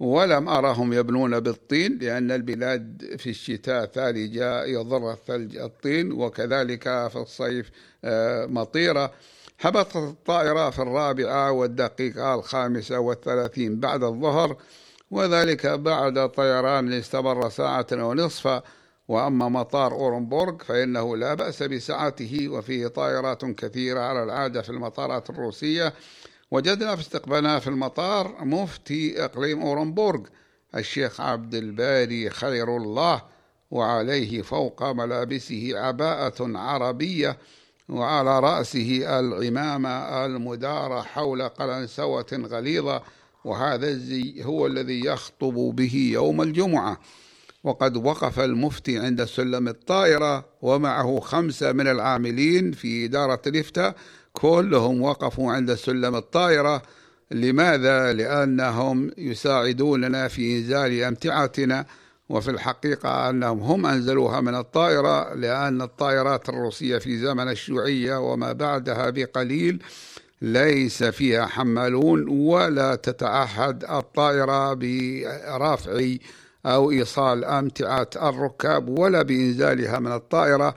ولم 0.00 0.48
أرهم 0.48 0.92
يبنون 0.92 1.40
بالطين 1.40 1.98
لأن 1.98 2.30
البلاد 2.30 3.14
في 3.18 3.30
الشتاء 3.30 3.86
ثلجة 3.86 4.64
يضر 4.64 5.12
الثلج 5.12 5.56
الطين 5.56 6.12
وكذلك 6.12 6.82
في 6.82 7.16
الصيف 7.16 7.70
آه، 8.04 8.46
مطيرة. 8.46 9.12
هبطت 9.60 9.96
الطائرة 9.96 10.70
في 10.70 10.78
الرابعة 10.78 11.52
والدقيقة 11.52 12.34
الخامسة 12.34 12.98
والثلاثين 12.98 13.80
بعد 13.80 14.02
الظهر 14.02 14.56
وذلك 15.10 15.66
بعد 15.66 16.28
طيران 16.28 16.92
استمر 16.92 17.48
ساعة 17.48 17.86
ونصفا 17.92 18.62
وأما 19.08 19.48
مطار 19.48 19.92
أورنبورغ 19.92 20.56
فإنه 20.58 21.16
لا 21.16 21.34
بأس 21.34 21.62
بسعته 21.62 22.48
وفيه 22.48 22.86
طائرات 22.86 23.44
كثيرة 23.44 24.00
على 24.00 24.22
العادة 24.22 24.62
في 24.62 24.70
المطارات 24.70 25.30
الروسية. 25.30 25.92
وجدنا 26.50 26.96
في 26.96 27.02
استقبالنا 27.02 27.58
في 27.58 27.66
المطار 27.66 28.44
مفتي 28.44 29.24
إقليم 29.24 29.62
أورنبورغ 29.62 30.20
الشيخ 30.74 31.20
عبد 31.20 31.54
الباري 31.54 32.30
خير 32.30 32.76
الله 32.76 33.22
وعليه 33.70 34.42
فوق 34.42 34.82
ملابسه 34.82 35.72
عباءة 35.74 36.58
عربية 36.58 37.38
وعلى 37.88 38.40
رأسه 38.40 39.18
العمامة 39.20 40.24
المدارة 40.26 41.00
حول 41.02 41.42
قلنسوة 41.42 42.26
غليظة 42.32 43.02
وهذا 43.44 43.88
الزي 43.88 44.44
هو 44.44 44.66
الذي 44.66 45.04
يخطب 45.04 45.54
به 45.54 46.10
يوم 46.12 46.42
الجمعة. 46.42 47.00
وقد 47.64 47.96
وقف 47.96 48.40
المفتي 48.40 48.98
عند 48.98 49.24
سلم 49.24 49.68
الطائرة 49.68 50.44
ومعه 50.62 51.20
خمسة 51.20 51.72
من 51.72 51.88
العاملين 51.88 52.72
في 52.72 53.04
إدارة 53.04 53.42
الإفتاء 53.46 53.94
كلهم 54.38 55.02
وقفوا 55.02 55.52
عند 55.52 55.74
سلم 55.74 56.16
الطائرة 56.16 56.82
لماذا؟ 57.30 58.12
لأنهم 58.12 59.10
يساعدوننا 59.18 60.28
في 60.28 60.58
إنزال 60.58 61.02
أمتعتنا 61.02 61.86
وفي 62.28 62.50
الحقيقة 62.50 63.30
أنهم 63.30 63.60
هم 63.60 63.86
أنزلوها 63.86 64.40
من 64.40 64.54
الطائرة 64.54 65.34
لأن 65.34 65.82
الطائرات 65.82 66.48
الروسية 66.48 66.98
في 66.98 67.18
زمن 67.18 67.48
الشيوعية 67.50 68.16
وما 68.16 68.52
بعدها 68.52 69.10
بقليل 69.10 69.82
ليس 70.42 71.04
فيها 71.04 71.46
حمالون 71.46 72.28
ولا 72.28 72.94
تتعهد 72.94 73.84
الطائرة 73.84 74.74
برفع 74.74 76.16
أو 76.66 76.90
إيصال 76.90 77.44
أمتعة 77.44 78.10
الركاب 78.16 78.88
ولا 78.98 79.22
بإنزالها 79.22 79.98
من 79.98 80.12
الطائرة 80.12 80.74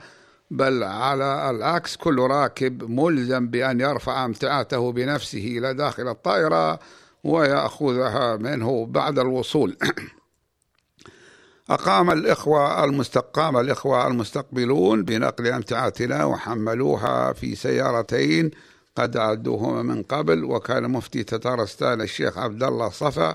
بل 0.52 0.82
على 0.82 1.50
العكس 1.50 1.96
كل 1.96 2.18
راكب 2.18 2.90
ملزم 2.90 3.48
بأن 3.48 3.80
يرفع 3.80 4.24
أمتعته 4.24 4.92
بنفسه 4.92 5.38
إلى 5.58 5.74
داخل 5.74 6.08
الطائرة 6.08 6.78
ويأخذها 7.24 8.36
منه 8.36 8.86
بعد 8.86 9.18
الوصول. 9.18 9.76
أقام 11.70 12.10
الإخوة 12.10 12.84
المستقام 12.84 13.56
الإخوة 13.56 14.06
المستقبلون 14.06 15.02
بنقل 15.04 15.46
أمتعتنا 15.46 16.24
وحملوها 16.24 17.32
في 17.32 17.54
سيارتين 17.54 18.50
قد 18.96 19.16
عدوهما 19.16 19.82
من 19.82 20.02
قبل 20.02 20.44
وكان 20.44 20.90
مفتي 20.90 21.24
تتارستان 21.24 22.00
الشيخ 22.00 22.38
عبد 22.38 22.62
الله 22.62 22.88
صفا 22.88 23.34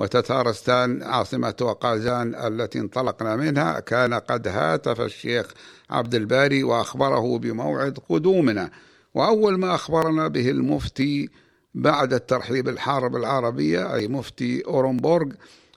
وتتارستان 0.00 1.02
عاصمة 1.02 1.76
قازان 1.80 2.34
التي 2.34 2.78
انطلقنا 2.78 3.36
منها 3.36 3.80
كان 3.80 4.14
قد 4.14 4.48
هاتف 4.48 5.00
الشيخ 5.00 5.46
عبد 5.90 6.14
الباري 6.14 6.62
وأخبره 6.62 7.38
بموعد 7.38 7.98
قدومنا. 8.08 8.70
وأول 9.14 9.58
ما 9.58 9.74
أخبرنا 9.74 10.28
به 10.28 10.50
المفتي 10.50 11.28
بعد 11.74 12.12
الترحيب 12.12 12.68
الحار 12.68 13.16
بالعربية 13.16 13.94
أي 13.94 14.08
مفتي 14.08 14.62
أورنبورغ 14.66 15.32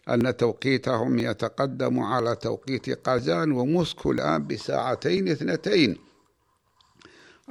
أن 0.10 0.38
توقيتهم 0.38 1.20
يتقدم 1.20 2.00
على 2.00 2.36
توقيت 2.36 3.08
قازان 3.08 3.52
وموسكو 3.52 4.12
الآن 4.12 4.48
بساعتين 4.48 5.28
اثنتين. 5.28 5.98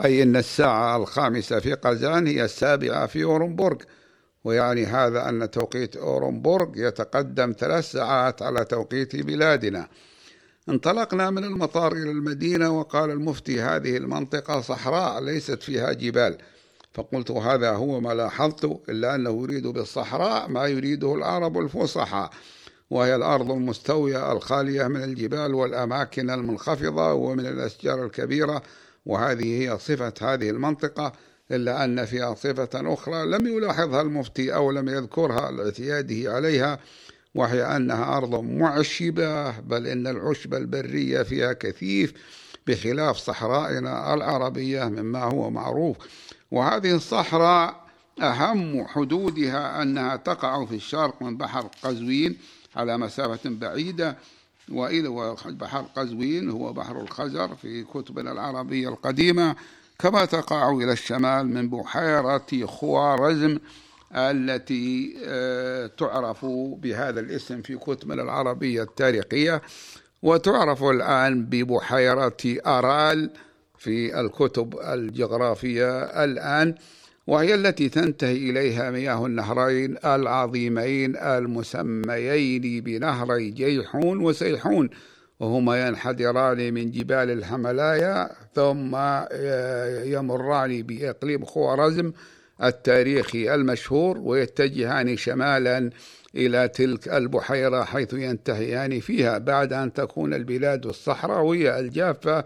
أي 0.05 0.23
أن 0.23 0.37
الساعة 0.37 0.97
الخامسة 0.97 1.61
في 1.61 1.75
قازان 1.75 2.27
هي 2.27 2.45
السابعة 2.45 3.07
في 3.07 3.25
أورنبورغ. 3.25 3.77
ويعني 4.45 4.87
هذا 4.87 5.29
أن 5.29 5.51
توقيت 5.51 5.97
أورنبورغ 5.97 6.69
يتقدم 6.77 7.55
ثلاث 7.59 7.91
ساعات 7.93 8.43
على 8.43 8.65
توقيت 8.65 9.17
بلادنا. 9.17 9.89
انطلقنا 10.69 11.31
من 11.31 11.45
المطار 11.45 11.93
إلى 11.93 12.11
المدينة 12.11 12.79
وقال 12.79 13.11
المفتي 13.11 13.61
هذه 13.61 13.97
المنطقة 13.97 14.61
صحراء 14.61 15.21
ليست 15.21 15.63
فيها 15.63 15.93
جبال. 15.93 16.39
فقلت 16.95 17.31
هذا 17.31 17.71
هو 17.71 18.01
ما 18.01 18.15
لاحظت 18.15 18.65
إلا 18.89 19.15
أنه 19.15 19.43
يريد 19.43 19.67
بالصحراء 19.67 20.49
ما 20.49 20.67
يريده 20.67 21.15
العرب 21.15 21.59
الفصحى 21.59 22.31
وهي 22.91 23.15
الأرض 23.15 23.51
المستوية 23.51 24.33
الخالية 24.33 24.89
من 24.89 25.05
الجبال 25.05 25.55
والأماكن 25.55 26.31
المنخفضة 26.31 27.13
ومن 27.13 27.47
الأشجار 27.47 28.05
الكبيرة 28.05 28.63
وهذه 29.07 29.63
هي 29.63 29.79
صفة 29.79 30.13
هذه 30.21 30.51
المنطقة. 30.51 31.13
إلا 31.51 31.85
أن 31.85 32.05
فيها 32.05 32.35
صفة 32.35 32.71
أخرى 32.75 33.27
لم 33.27 33.47
يلاحظها 33.47 34.03
المفتي 34.03 34.55
أو 34.55 34.71
لم 34.71 34.89
يذكرها 34.89 35.51
لاعتياده 35.51 36.33
عليها 36.35 36.79
وهي 37.35 37.77
أنها 37.77 38.17
أرض 38.17 38.35
معشبة 38.45 39.61
بل 39.61 39.87
إن 39.87 40.07
العشب 40.07 40.55
البرية 40.55 41.23
فيها 41.23 41.53
كثيف 41.53 42.13
بخلاف 42.67 43.17
صحرائنا 43.17 44.15
العربية 44.15 44.85
مما 44.85 45.23
هو 45.23 45.51
معروف. 45.51 45.97
وهذه 46.51 46.95
الصحراء 46.95 47.83
أهم 48.23 48.87
حدودها 48.87 49.83
أنها 49.83 50.17
تقع 50.17 50.65
في 50.65 50.75
الشرق 50.75 51.23
من 51.23 51.37
بحر 51.37 51.69
قزوين 51.83 52.37
على 52.77 52.99
مسافة 52.99 53.51
بعيدة 53.51 54.17
وإذا 54.69 55.37
بحر 55.47 55.85
قزوين 55.97 56.51
هو 56.51 56.73
بحر 56.73 57.01
الخزر 57.01 57.55
في 57.55 57.85
كتبنا 57.85 58.33
العربية 58.33 58.89
القديمة. 58.89 59.57
كما 60.03 60.25
تقع 60.25 60.71
إلى 60.71 60.93
الشمال 60.93 61.47
من 61.47 61.71
بحيرة 61.71 62.67
خوارزم 62.67 63.59
التي 64.15 65.17
آه، 65.27 65.87
تعرف 65.87 66.47
بهذا 66.79 67.21
الاسم 67.21 67.63
في 67.63 67.77
كتبنا 67.77 68.23
العربية 68.23 68.83
التاريخية 68.83 69.63
وتعرف 70.23 70.83
الآن 70.85 71.45
ببحيرة 71.45 72.37
أرال 72.67 73.31
في 73.79 74.21
الكتب 74.21 74.79
الجغرافية 74.81 76.03
الآن 76.25 76.75
وهي 77.27 77.55
التي 77.55 77.89
تنتهي 77.89 78.51
إليها 78.51 78.91
مياه 78.91 79.27
النهرين 79.27 79.97
العظيمين 80.05 81.17
المسميين 81.17 82.81
بنهري 82.81 83.51
جيحون 83.51 84.21
وسيحون. 84.21 84.91
وهما 85.43 85.87
ينحدران 85.87 86.75
من 86.75 86.91
جبال 86.91 87.31
الحملايا 87.31 88.31
ثم 88.55 88.97
يمران 90.13 90.83
بإقليم 90.83 91.45
خوارزم 91.45 92.13
التاريخي 92.63 93.55
المشهور 93.55 94.19
ويتجهان 94.19 95.17
شمالا 95.17 95.91
إلى 96.35 96.69
تلك 96.69 97.09
البحيرة 97.09 97.85
حيث 97.85 98.13
ينتهيان 98.13 99.01
فيها. 99.01 99.39
بعد 99.39 99.73
أن 99.73 99.93
تكون 99.93 100.35
البلاد 100.35 100.87
الصحراوية 100.87 101.79
الجافة 101.79 102.45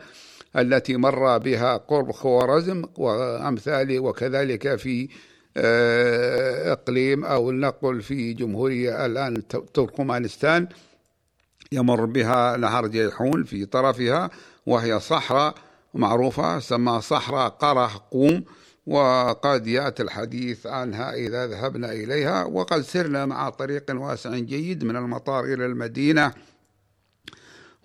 التي 0.57 0.97
مر 0.97 1.39
بها 1.39 1.77
قرب 1.77 2.13
خوارزم 2.13 2.85
وأمثاله 2.97 4.01
وكذلك 4.01 4.77
في 4.77 5.09
آه، 5.57 6.73
إقليم 6.73 7.25
أو 7.25 7.53
نقل 7.53 8.03
في 8.03 8.33
جمهورية 8.33 9.07
الآن 9.07 9.43
تركمانستان. 9.75 10.69
يمر 11.73 12.05
بها 12.05 12.57
نهر 12.57 12.87
جيحون 12.87 13.45
في 13.45 13.65
طرفها 13.67 14.31
وهي 14.67 15.01
صحراء 15.01 15.55
معروفة 15.95 16.59
سمى 16.59 17.01
صحراء 17.01 17.49
قره 17.49 18.07
قوم 18.11 18.45
وقد 18.87 19.67
يأتي 19.67 20.03
الحديث 20.03 20.67
عنها 20.67 21.15
إذا 21.15 21.47
ذهبنا 21.47 21.93
إليها 21.93 22.45
وقد 22.45 22.81
سرنا 22.81 23.27
مع 23.27 23.49
طريق 23.49 23.85
واسع 23.91 24.39
جيد 24.39 24.85
من 24.85 24.97
المطار 24.97 25.45
إلى 25.45 25.67
المدينة. 25.67 26.33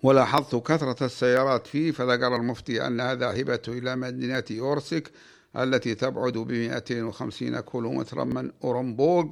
ولاحظت 0.02 0.54
كثرة 0.54 1.06
السيارات 1.06 1.66
فيه 1.66 1.92
فذكر 1.92 2.36
المفتي 2.36 2.86
أنها 2.86 3.14
ذاهبة 3.14 3.60
إلى 3.68 3.96
مدينة 3.96 4.44
أورسك 4.60 5.10
التي 5.56 5.94
تبعد 5.94 6.32
ب 6.32 6.52
250 6.52 7.60
كيلومترا 7.60 8.24
من 8.24 8.50
أورنبورغ 8.64 9.26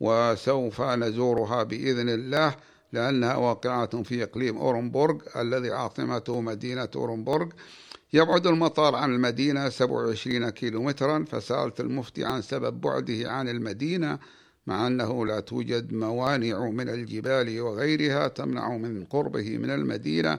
وسوف 0.00 0.80
نزورها 0.80 1.62
بإذن 1.62 2.08
الله. 2.08 2.54
لأنها 2.92 3.36
واقعة 3.36 4.02
في 4.02 4.22
إقليم 4.22 4.58
أورنبورغ 4.58 5.16
الذي 5.36 5.70
عاصمته 5.70 6.40
مدينة 6.40 6.88
أورنبورغ. 6.96 7.46
يبعد 8.12 8.46
المطار 8.46 8.94
عن 8.94 9.14
المدينة 9.14 9.68
27 9.68 10.50
كيلومترا 10.50 11.24
فسألت 11.30 11.80
المفتي 11.80 12.24
عن 12.24 12.42
سبب 12.42 12.80
بعده 12.80 13.30
عن 13.30 13.48
المدينة 13.48 14.18
مع 14.66 14.86
أنه 14.86 15.26
لا 15.26 15.40
توجد 15.40 15.92
موانع 15.92 16.70
من 16.70 16.88
الجبال 16.88 17.60
وغيرها 17.60 18.28
تمنع 18.28 18.76
من 18.76 19.04
قربه 19.04 19.58
من 19.58 19.70
المدينة. 19.70 20.38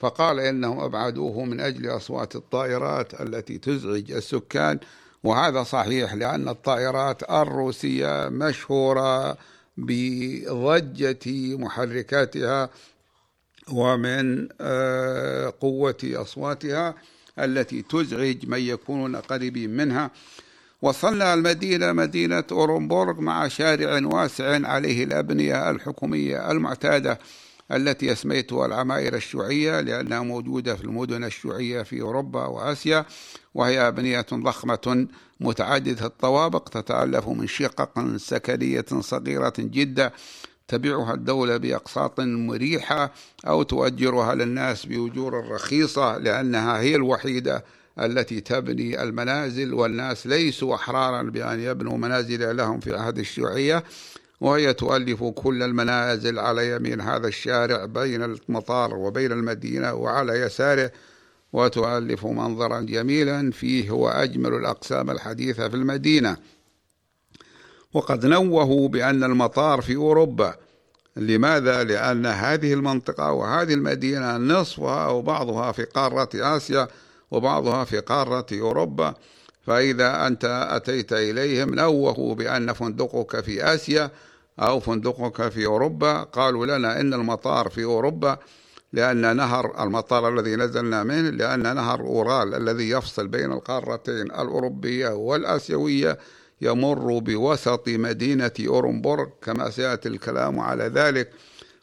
فقال 0.00 0.40
إنهم 0.40 0.80
أبعدوه 0.80 1.44
من 1.44 1.60
أجل 1.60 1.96
أصوات 1.96 2.36
الطائرات 2.36 3.20
التي 3.20 3.58
تزعج 3.58 4.12
السكان. 4.12 4.78
وهذا 5.24 5.62
صحيح 5.62 6.14
لأن 6.14 6.48
الطائرات 6.48 7.30
الروسية 7.30 8.28
مشهورة 8.28 9.36
بضجة 9.76 11.56
محركاتها 11.56 12.70
ومن 13.72 14.48
آه، 14.60 15.52
قوة 15.60 15.96
أصواتها 16.04 16.94
التي 17.38 17.82
تزعج 17.82 18.46
من 18.46 18.58
يكونون 18.58 19.16
قريبين 19.16 19.70
منها. 19.70 20.10
وصلنا 20.82 21.34
المدينة 21.34 21.92
مدينة 21.92 22.44
أورنبورغ 22.52 23.20
مع 23.20 23.48
شارع 23.48 24.06
واسع 24.06 24.68
عليه 24.68 25.04
الأبنية 25.04 25.70
الحكومية 25.70 26.50
المعتادة 26.50 27.18
التي 27.72 28.12
أسميتها 28.12 28.66
العماير 28.66 29.14
الشيوعية 29.16 29.80
لأنها 29.80 30.20
موجودة 30.20 30.76
في 30.76 30.84
المدن 30.84 31.24
الشيوعية 31.24 31.82
في 31.82 32.00
أوروبا 32.00 32.46
وآسيا 32.46 33.04
وهي 33.54 33.88
أبنية 33.88 34.26
ضخمة 34.32 35.06
متعددة 35.40 36.06
الطوابق 36.06 36.68
تتألف 36.68 37.28
من 37.28 37.46
شقق 37.46 38.16
سكنية 38.16 38.84
صغيرة 39.00 39.52
جدا 39.58 40.12
تبيعها 40.68 41.14
الدولة 41.14 41.56
بأقساط 41.56 42.20
مريحة 42.20 43.12
أو 43.46 43.62
تؤجرها 43.62 44.34
للناس 44.34 44.86
بأجور 44.86 45.48
رخيصة 45.50 46.18
لأنها 46.18 46.80
هي 46.80 46.94
الوحيدة 46.94 47.64
التي 48.00 48.40
تبني 48.40 49.02
المنازل 49.02 49.74
والناس 49.74 50.26
ليسوا 50.26 50.74
أحرارا 50.74 51.22
بأن 51.22 51.60
يبنوا 51.60 51.98
منازل 51.98 52.56
لهم 52.56 52.80
في 52.80 52.96
عهد 52.96 53.18
الشيوعية 53.18 53.84
وهي 54.40 54.74
تؤلف 54.74 55.24
كل 55.24 55.62
المنازل 55.62 56.38
على 56.38 56.70
يمين 56.76 57.00
هذا 57.00 57.28
الشارع 57.28 57.84
بين 57.84 58.22
المطار 58.22 58.94
وبين 58.94 59.32
المدينة 59.32 59.94
وعلى 59.94 60.32
يساره 60.32 60.92
وتؤلف 61.52 62.26
منظرا 62.26 62.80
جميلا 62.80 63.50
فيه 63.50 63.90
هو 63.90 64.08
أجمل 64.08 64.54
الأقسام 64.54 65.10
الحديثة 65.10 65.68
في 65.68 65.76
المدينة. 65.76 66.36
وقد 67.92 68.26
نوهوا 68.26 68.88
بأن 68.88 69.24
المطار 69.24 69.80
في 69.80 69.96
أوروبا. 69.96 70.54
لماذا؟ 71.16 71.84
لأن 71.84 72.26
هذه 72.26 72.72
المنطقة 72.72 73.32
وهذه 73.32 73.74
المدينة 73.74 74.36
نصفها 74.36 75.06
أو 75.06 75.22
بعضها 75.22 75.72
في 75.72 75.84
قارة 75.84 76.28
آسيا 76.34 76.88
وبعضها 77.30 77.84
في 77.84 77.98
قارة 77.98 78.46
أوروبا. 78.52 79.14
فإذا 79.66 80.26
أنت 80.26 80.68
أتيت 80.70 81.12
إليهم 81.12 81.74
نوهوا 81.74 82.34
بأن 82.34 82.72
فندقك 82.72 83.40
في 83.40 83.74
آسيا 83.74 84.10
أو 84.58 84.80
فندقك 84.80 85.48
في 85.48 85.66
أوروبا. 85.66 86.22
قالوا 86.22 86.66
لنا 86.66 87.00
إن 87.00 87.14
المطار 87.14 87.68
في 87.68 87.84
أوروبا 87.84 88.38
لأن 88.96 89.36
نهر 89.36 89.82
المطار 89.84 90.38
الذي 90.38 90.56
نزلنا 90.56 91.02
منه 91.02 91.30
لأن 91.30 91.74
نهر 91.74 92.00
أورال 92.00 92.54
الذي 92.54 92.90
يفصل 92.90 93.28
بين 93.28 93.52
القارتين 93.52 94.22
الأوروبية 94.22 95.08
والآسيوية 95.08 96.18
يمر 96.60 97.18
بوسط 97.18 97.88
مدينة 97.88 98.52
أورنبورغ 98.66 99.26
كما 99.42 99.70
سيأتي 99.70 100.08
الكلام 100.08 100.60
على 100.60 100.84
ذلك. 100.84 101.30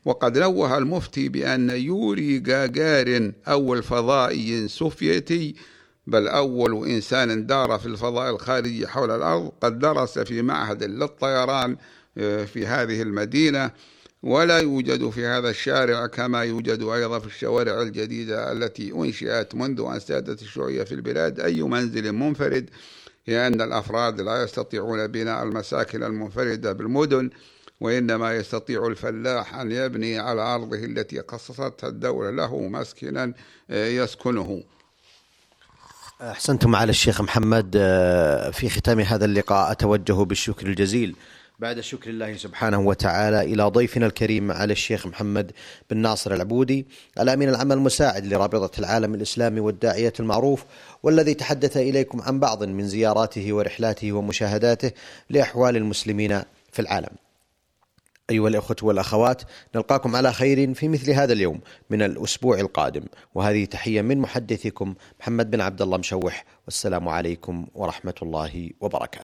وقد 0.05 0.37
نوه 0.37 0.77
المفتي 0.77 1.29
بأن 1.29 1.69
يوري 1.69 2.39
جاجارين 2.39 3.33
أول 3.47 3.83
فضائي 3.83 4.67
سوفيتي 4.67 5.55
بل 6.07 6.27
أول 6.27 6.87
إنسان 6.87 7.45
دار 7.45 7.79
في 7.79 7.85
الفضاء 7.85 8.35
الخارجي 8.35 8.87
حول 8.87 9.11
الأرض 9.11 9.51
قد 9.61 9.79
درس 9.79 10.19
في 10.19 10.41
معهد 10.41 10.83
للطيران 10.83 11.77
آه، 12.17 12.45
في 12.45 12.67
هذه 12.67 13.01
المدينة. 13.01 13.71
ولا 14.23 14.57
يوجد 14.57 15.09
في 15.09 15.25
هذا 15.25 15.49
الشارع 15.49 16.07
كما 16.07 16.43
يوجد 16.43 16.83
أيضا 16.83 17.19
في 17.19 17.27
الشوارع 17.27 17.81
الجديدة 17.81 18.51
التي 18.51 18.91
أنشئت 18.91 19.55
منذ 19.55 19.85
أن 19.93 19.99
سادت 19.99 20.41
الشيوعية 20.41 20.83
في 20.83 20.91
البلاد. 20.91 21.39
أي 21.39 21.61
منزل 21.61 22.11
منفرد؟ 22.11 22.69
لأن 23.27 23.61
الأفراد 23.61 24.21
لا 24.21 24.43
يستطيعون 24.43 25.07
بناء 25.07 25.43
المساكن 25.43 26.03
المنفردة 26.03 26.73
بالمدن 26.73 27.29
وإنما 27.79 28.33
يستطيع 28.35 28.87
الفلاح 28.87 29.55
أن 29.55 29.71
يبني 29.71 30.19
على 30.19 30.41
أرضه 30.41 30.77
التي 30.77 31.19
قصصتها 31.19 31.87
الدولة 31.87 32.29
له 32.29 32.59
مسكنا 32.59 33.33
آه، 33.69 33.87
يسكنه. 33.87 34.63
أحسنتم 36.21 36.75
على 36.75 36.89
الشيخ 36.89 37.21
محمد 37.21 37.75
آه، 37.77 38.49
في 38.49 38.69
ختام 38.69 38.99
هذا 38.99 39.25
اللقاء 39.25 39.71
أتوجه 39.71 40.23
بالشكر 40.23 40.67
الجزيل. 40.67 41.15
بعد 41.63 41.79
شكر 41.79 42.09
الله 42.09 42.37
سبحانه 42.37 42.79
وتعالى 42.79 43.41
إلى 43.41 43.63
ضيفنا 43.63 44.05
الكريم 44.05 44.51
على 44.51 44.73
الشيخ 44.73 45.07
محمد 45.07 45.51
بن 45.89 45.97
ناصر 45.97 46.33
العبودي 46.33 46.85
الأمين 47.19 47.49
العام 47.49 47.71
المساعد 47.71 48.25
لرابطة 48.25 48.79
العالم 48.79 49.15
الإسلامي 49.15 49.59
والداعية 49.59 50.13
المعروف 50.19 50.65
والذي 51.03 51.33
تحدث 51.33 51.77
إليكم 51.77 52.21
عن 52.21 52.39
بعض 52.39 52.63
من 52.63 52.87
زياراته 52.87 53.53
ورحلاته 53.53 54.11
ومشاهداته 54.11 54.91
لأحوال 55.29 55.77
المسلمين 55.77 56.41
في 56.71 56.79
العالم. 56.79 57.15
أيها 58.29 58.47
الأخوة 58.47 58.77
والأخوات 58.81 59.41
نلقاكم 59.75 60.15
على 60.15 60.33
خير 60.33 60.73
في 60.73 60.87
مثل 60.87 61.11
هذا 61.11 61.33
اليوم 61.33 61.59
من 61.89 62.01
الأسبوع 62.01 62.59
القادم. 62.59 63.03
وهذه 63.35 63.65
تحية 63.65 64.01
من 64.01 64.17
محدثكم 64.17 64.95
محمد 65.19 65.51
بن 65.51 65.61
عبد 65.61 65.81
الله 65.81 65.97
مشوح 65.97 66.45
والسلام 66.65 67.09
عليكم 67.09 67.67
ورحمة 67.75 68.15
الله 68.21 68.69
وبركاته. 68.79 69.21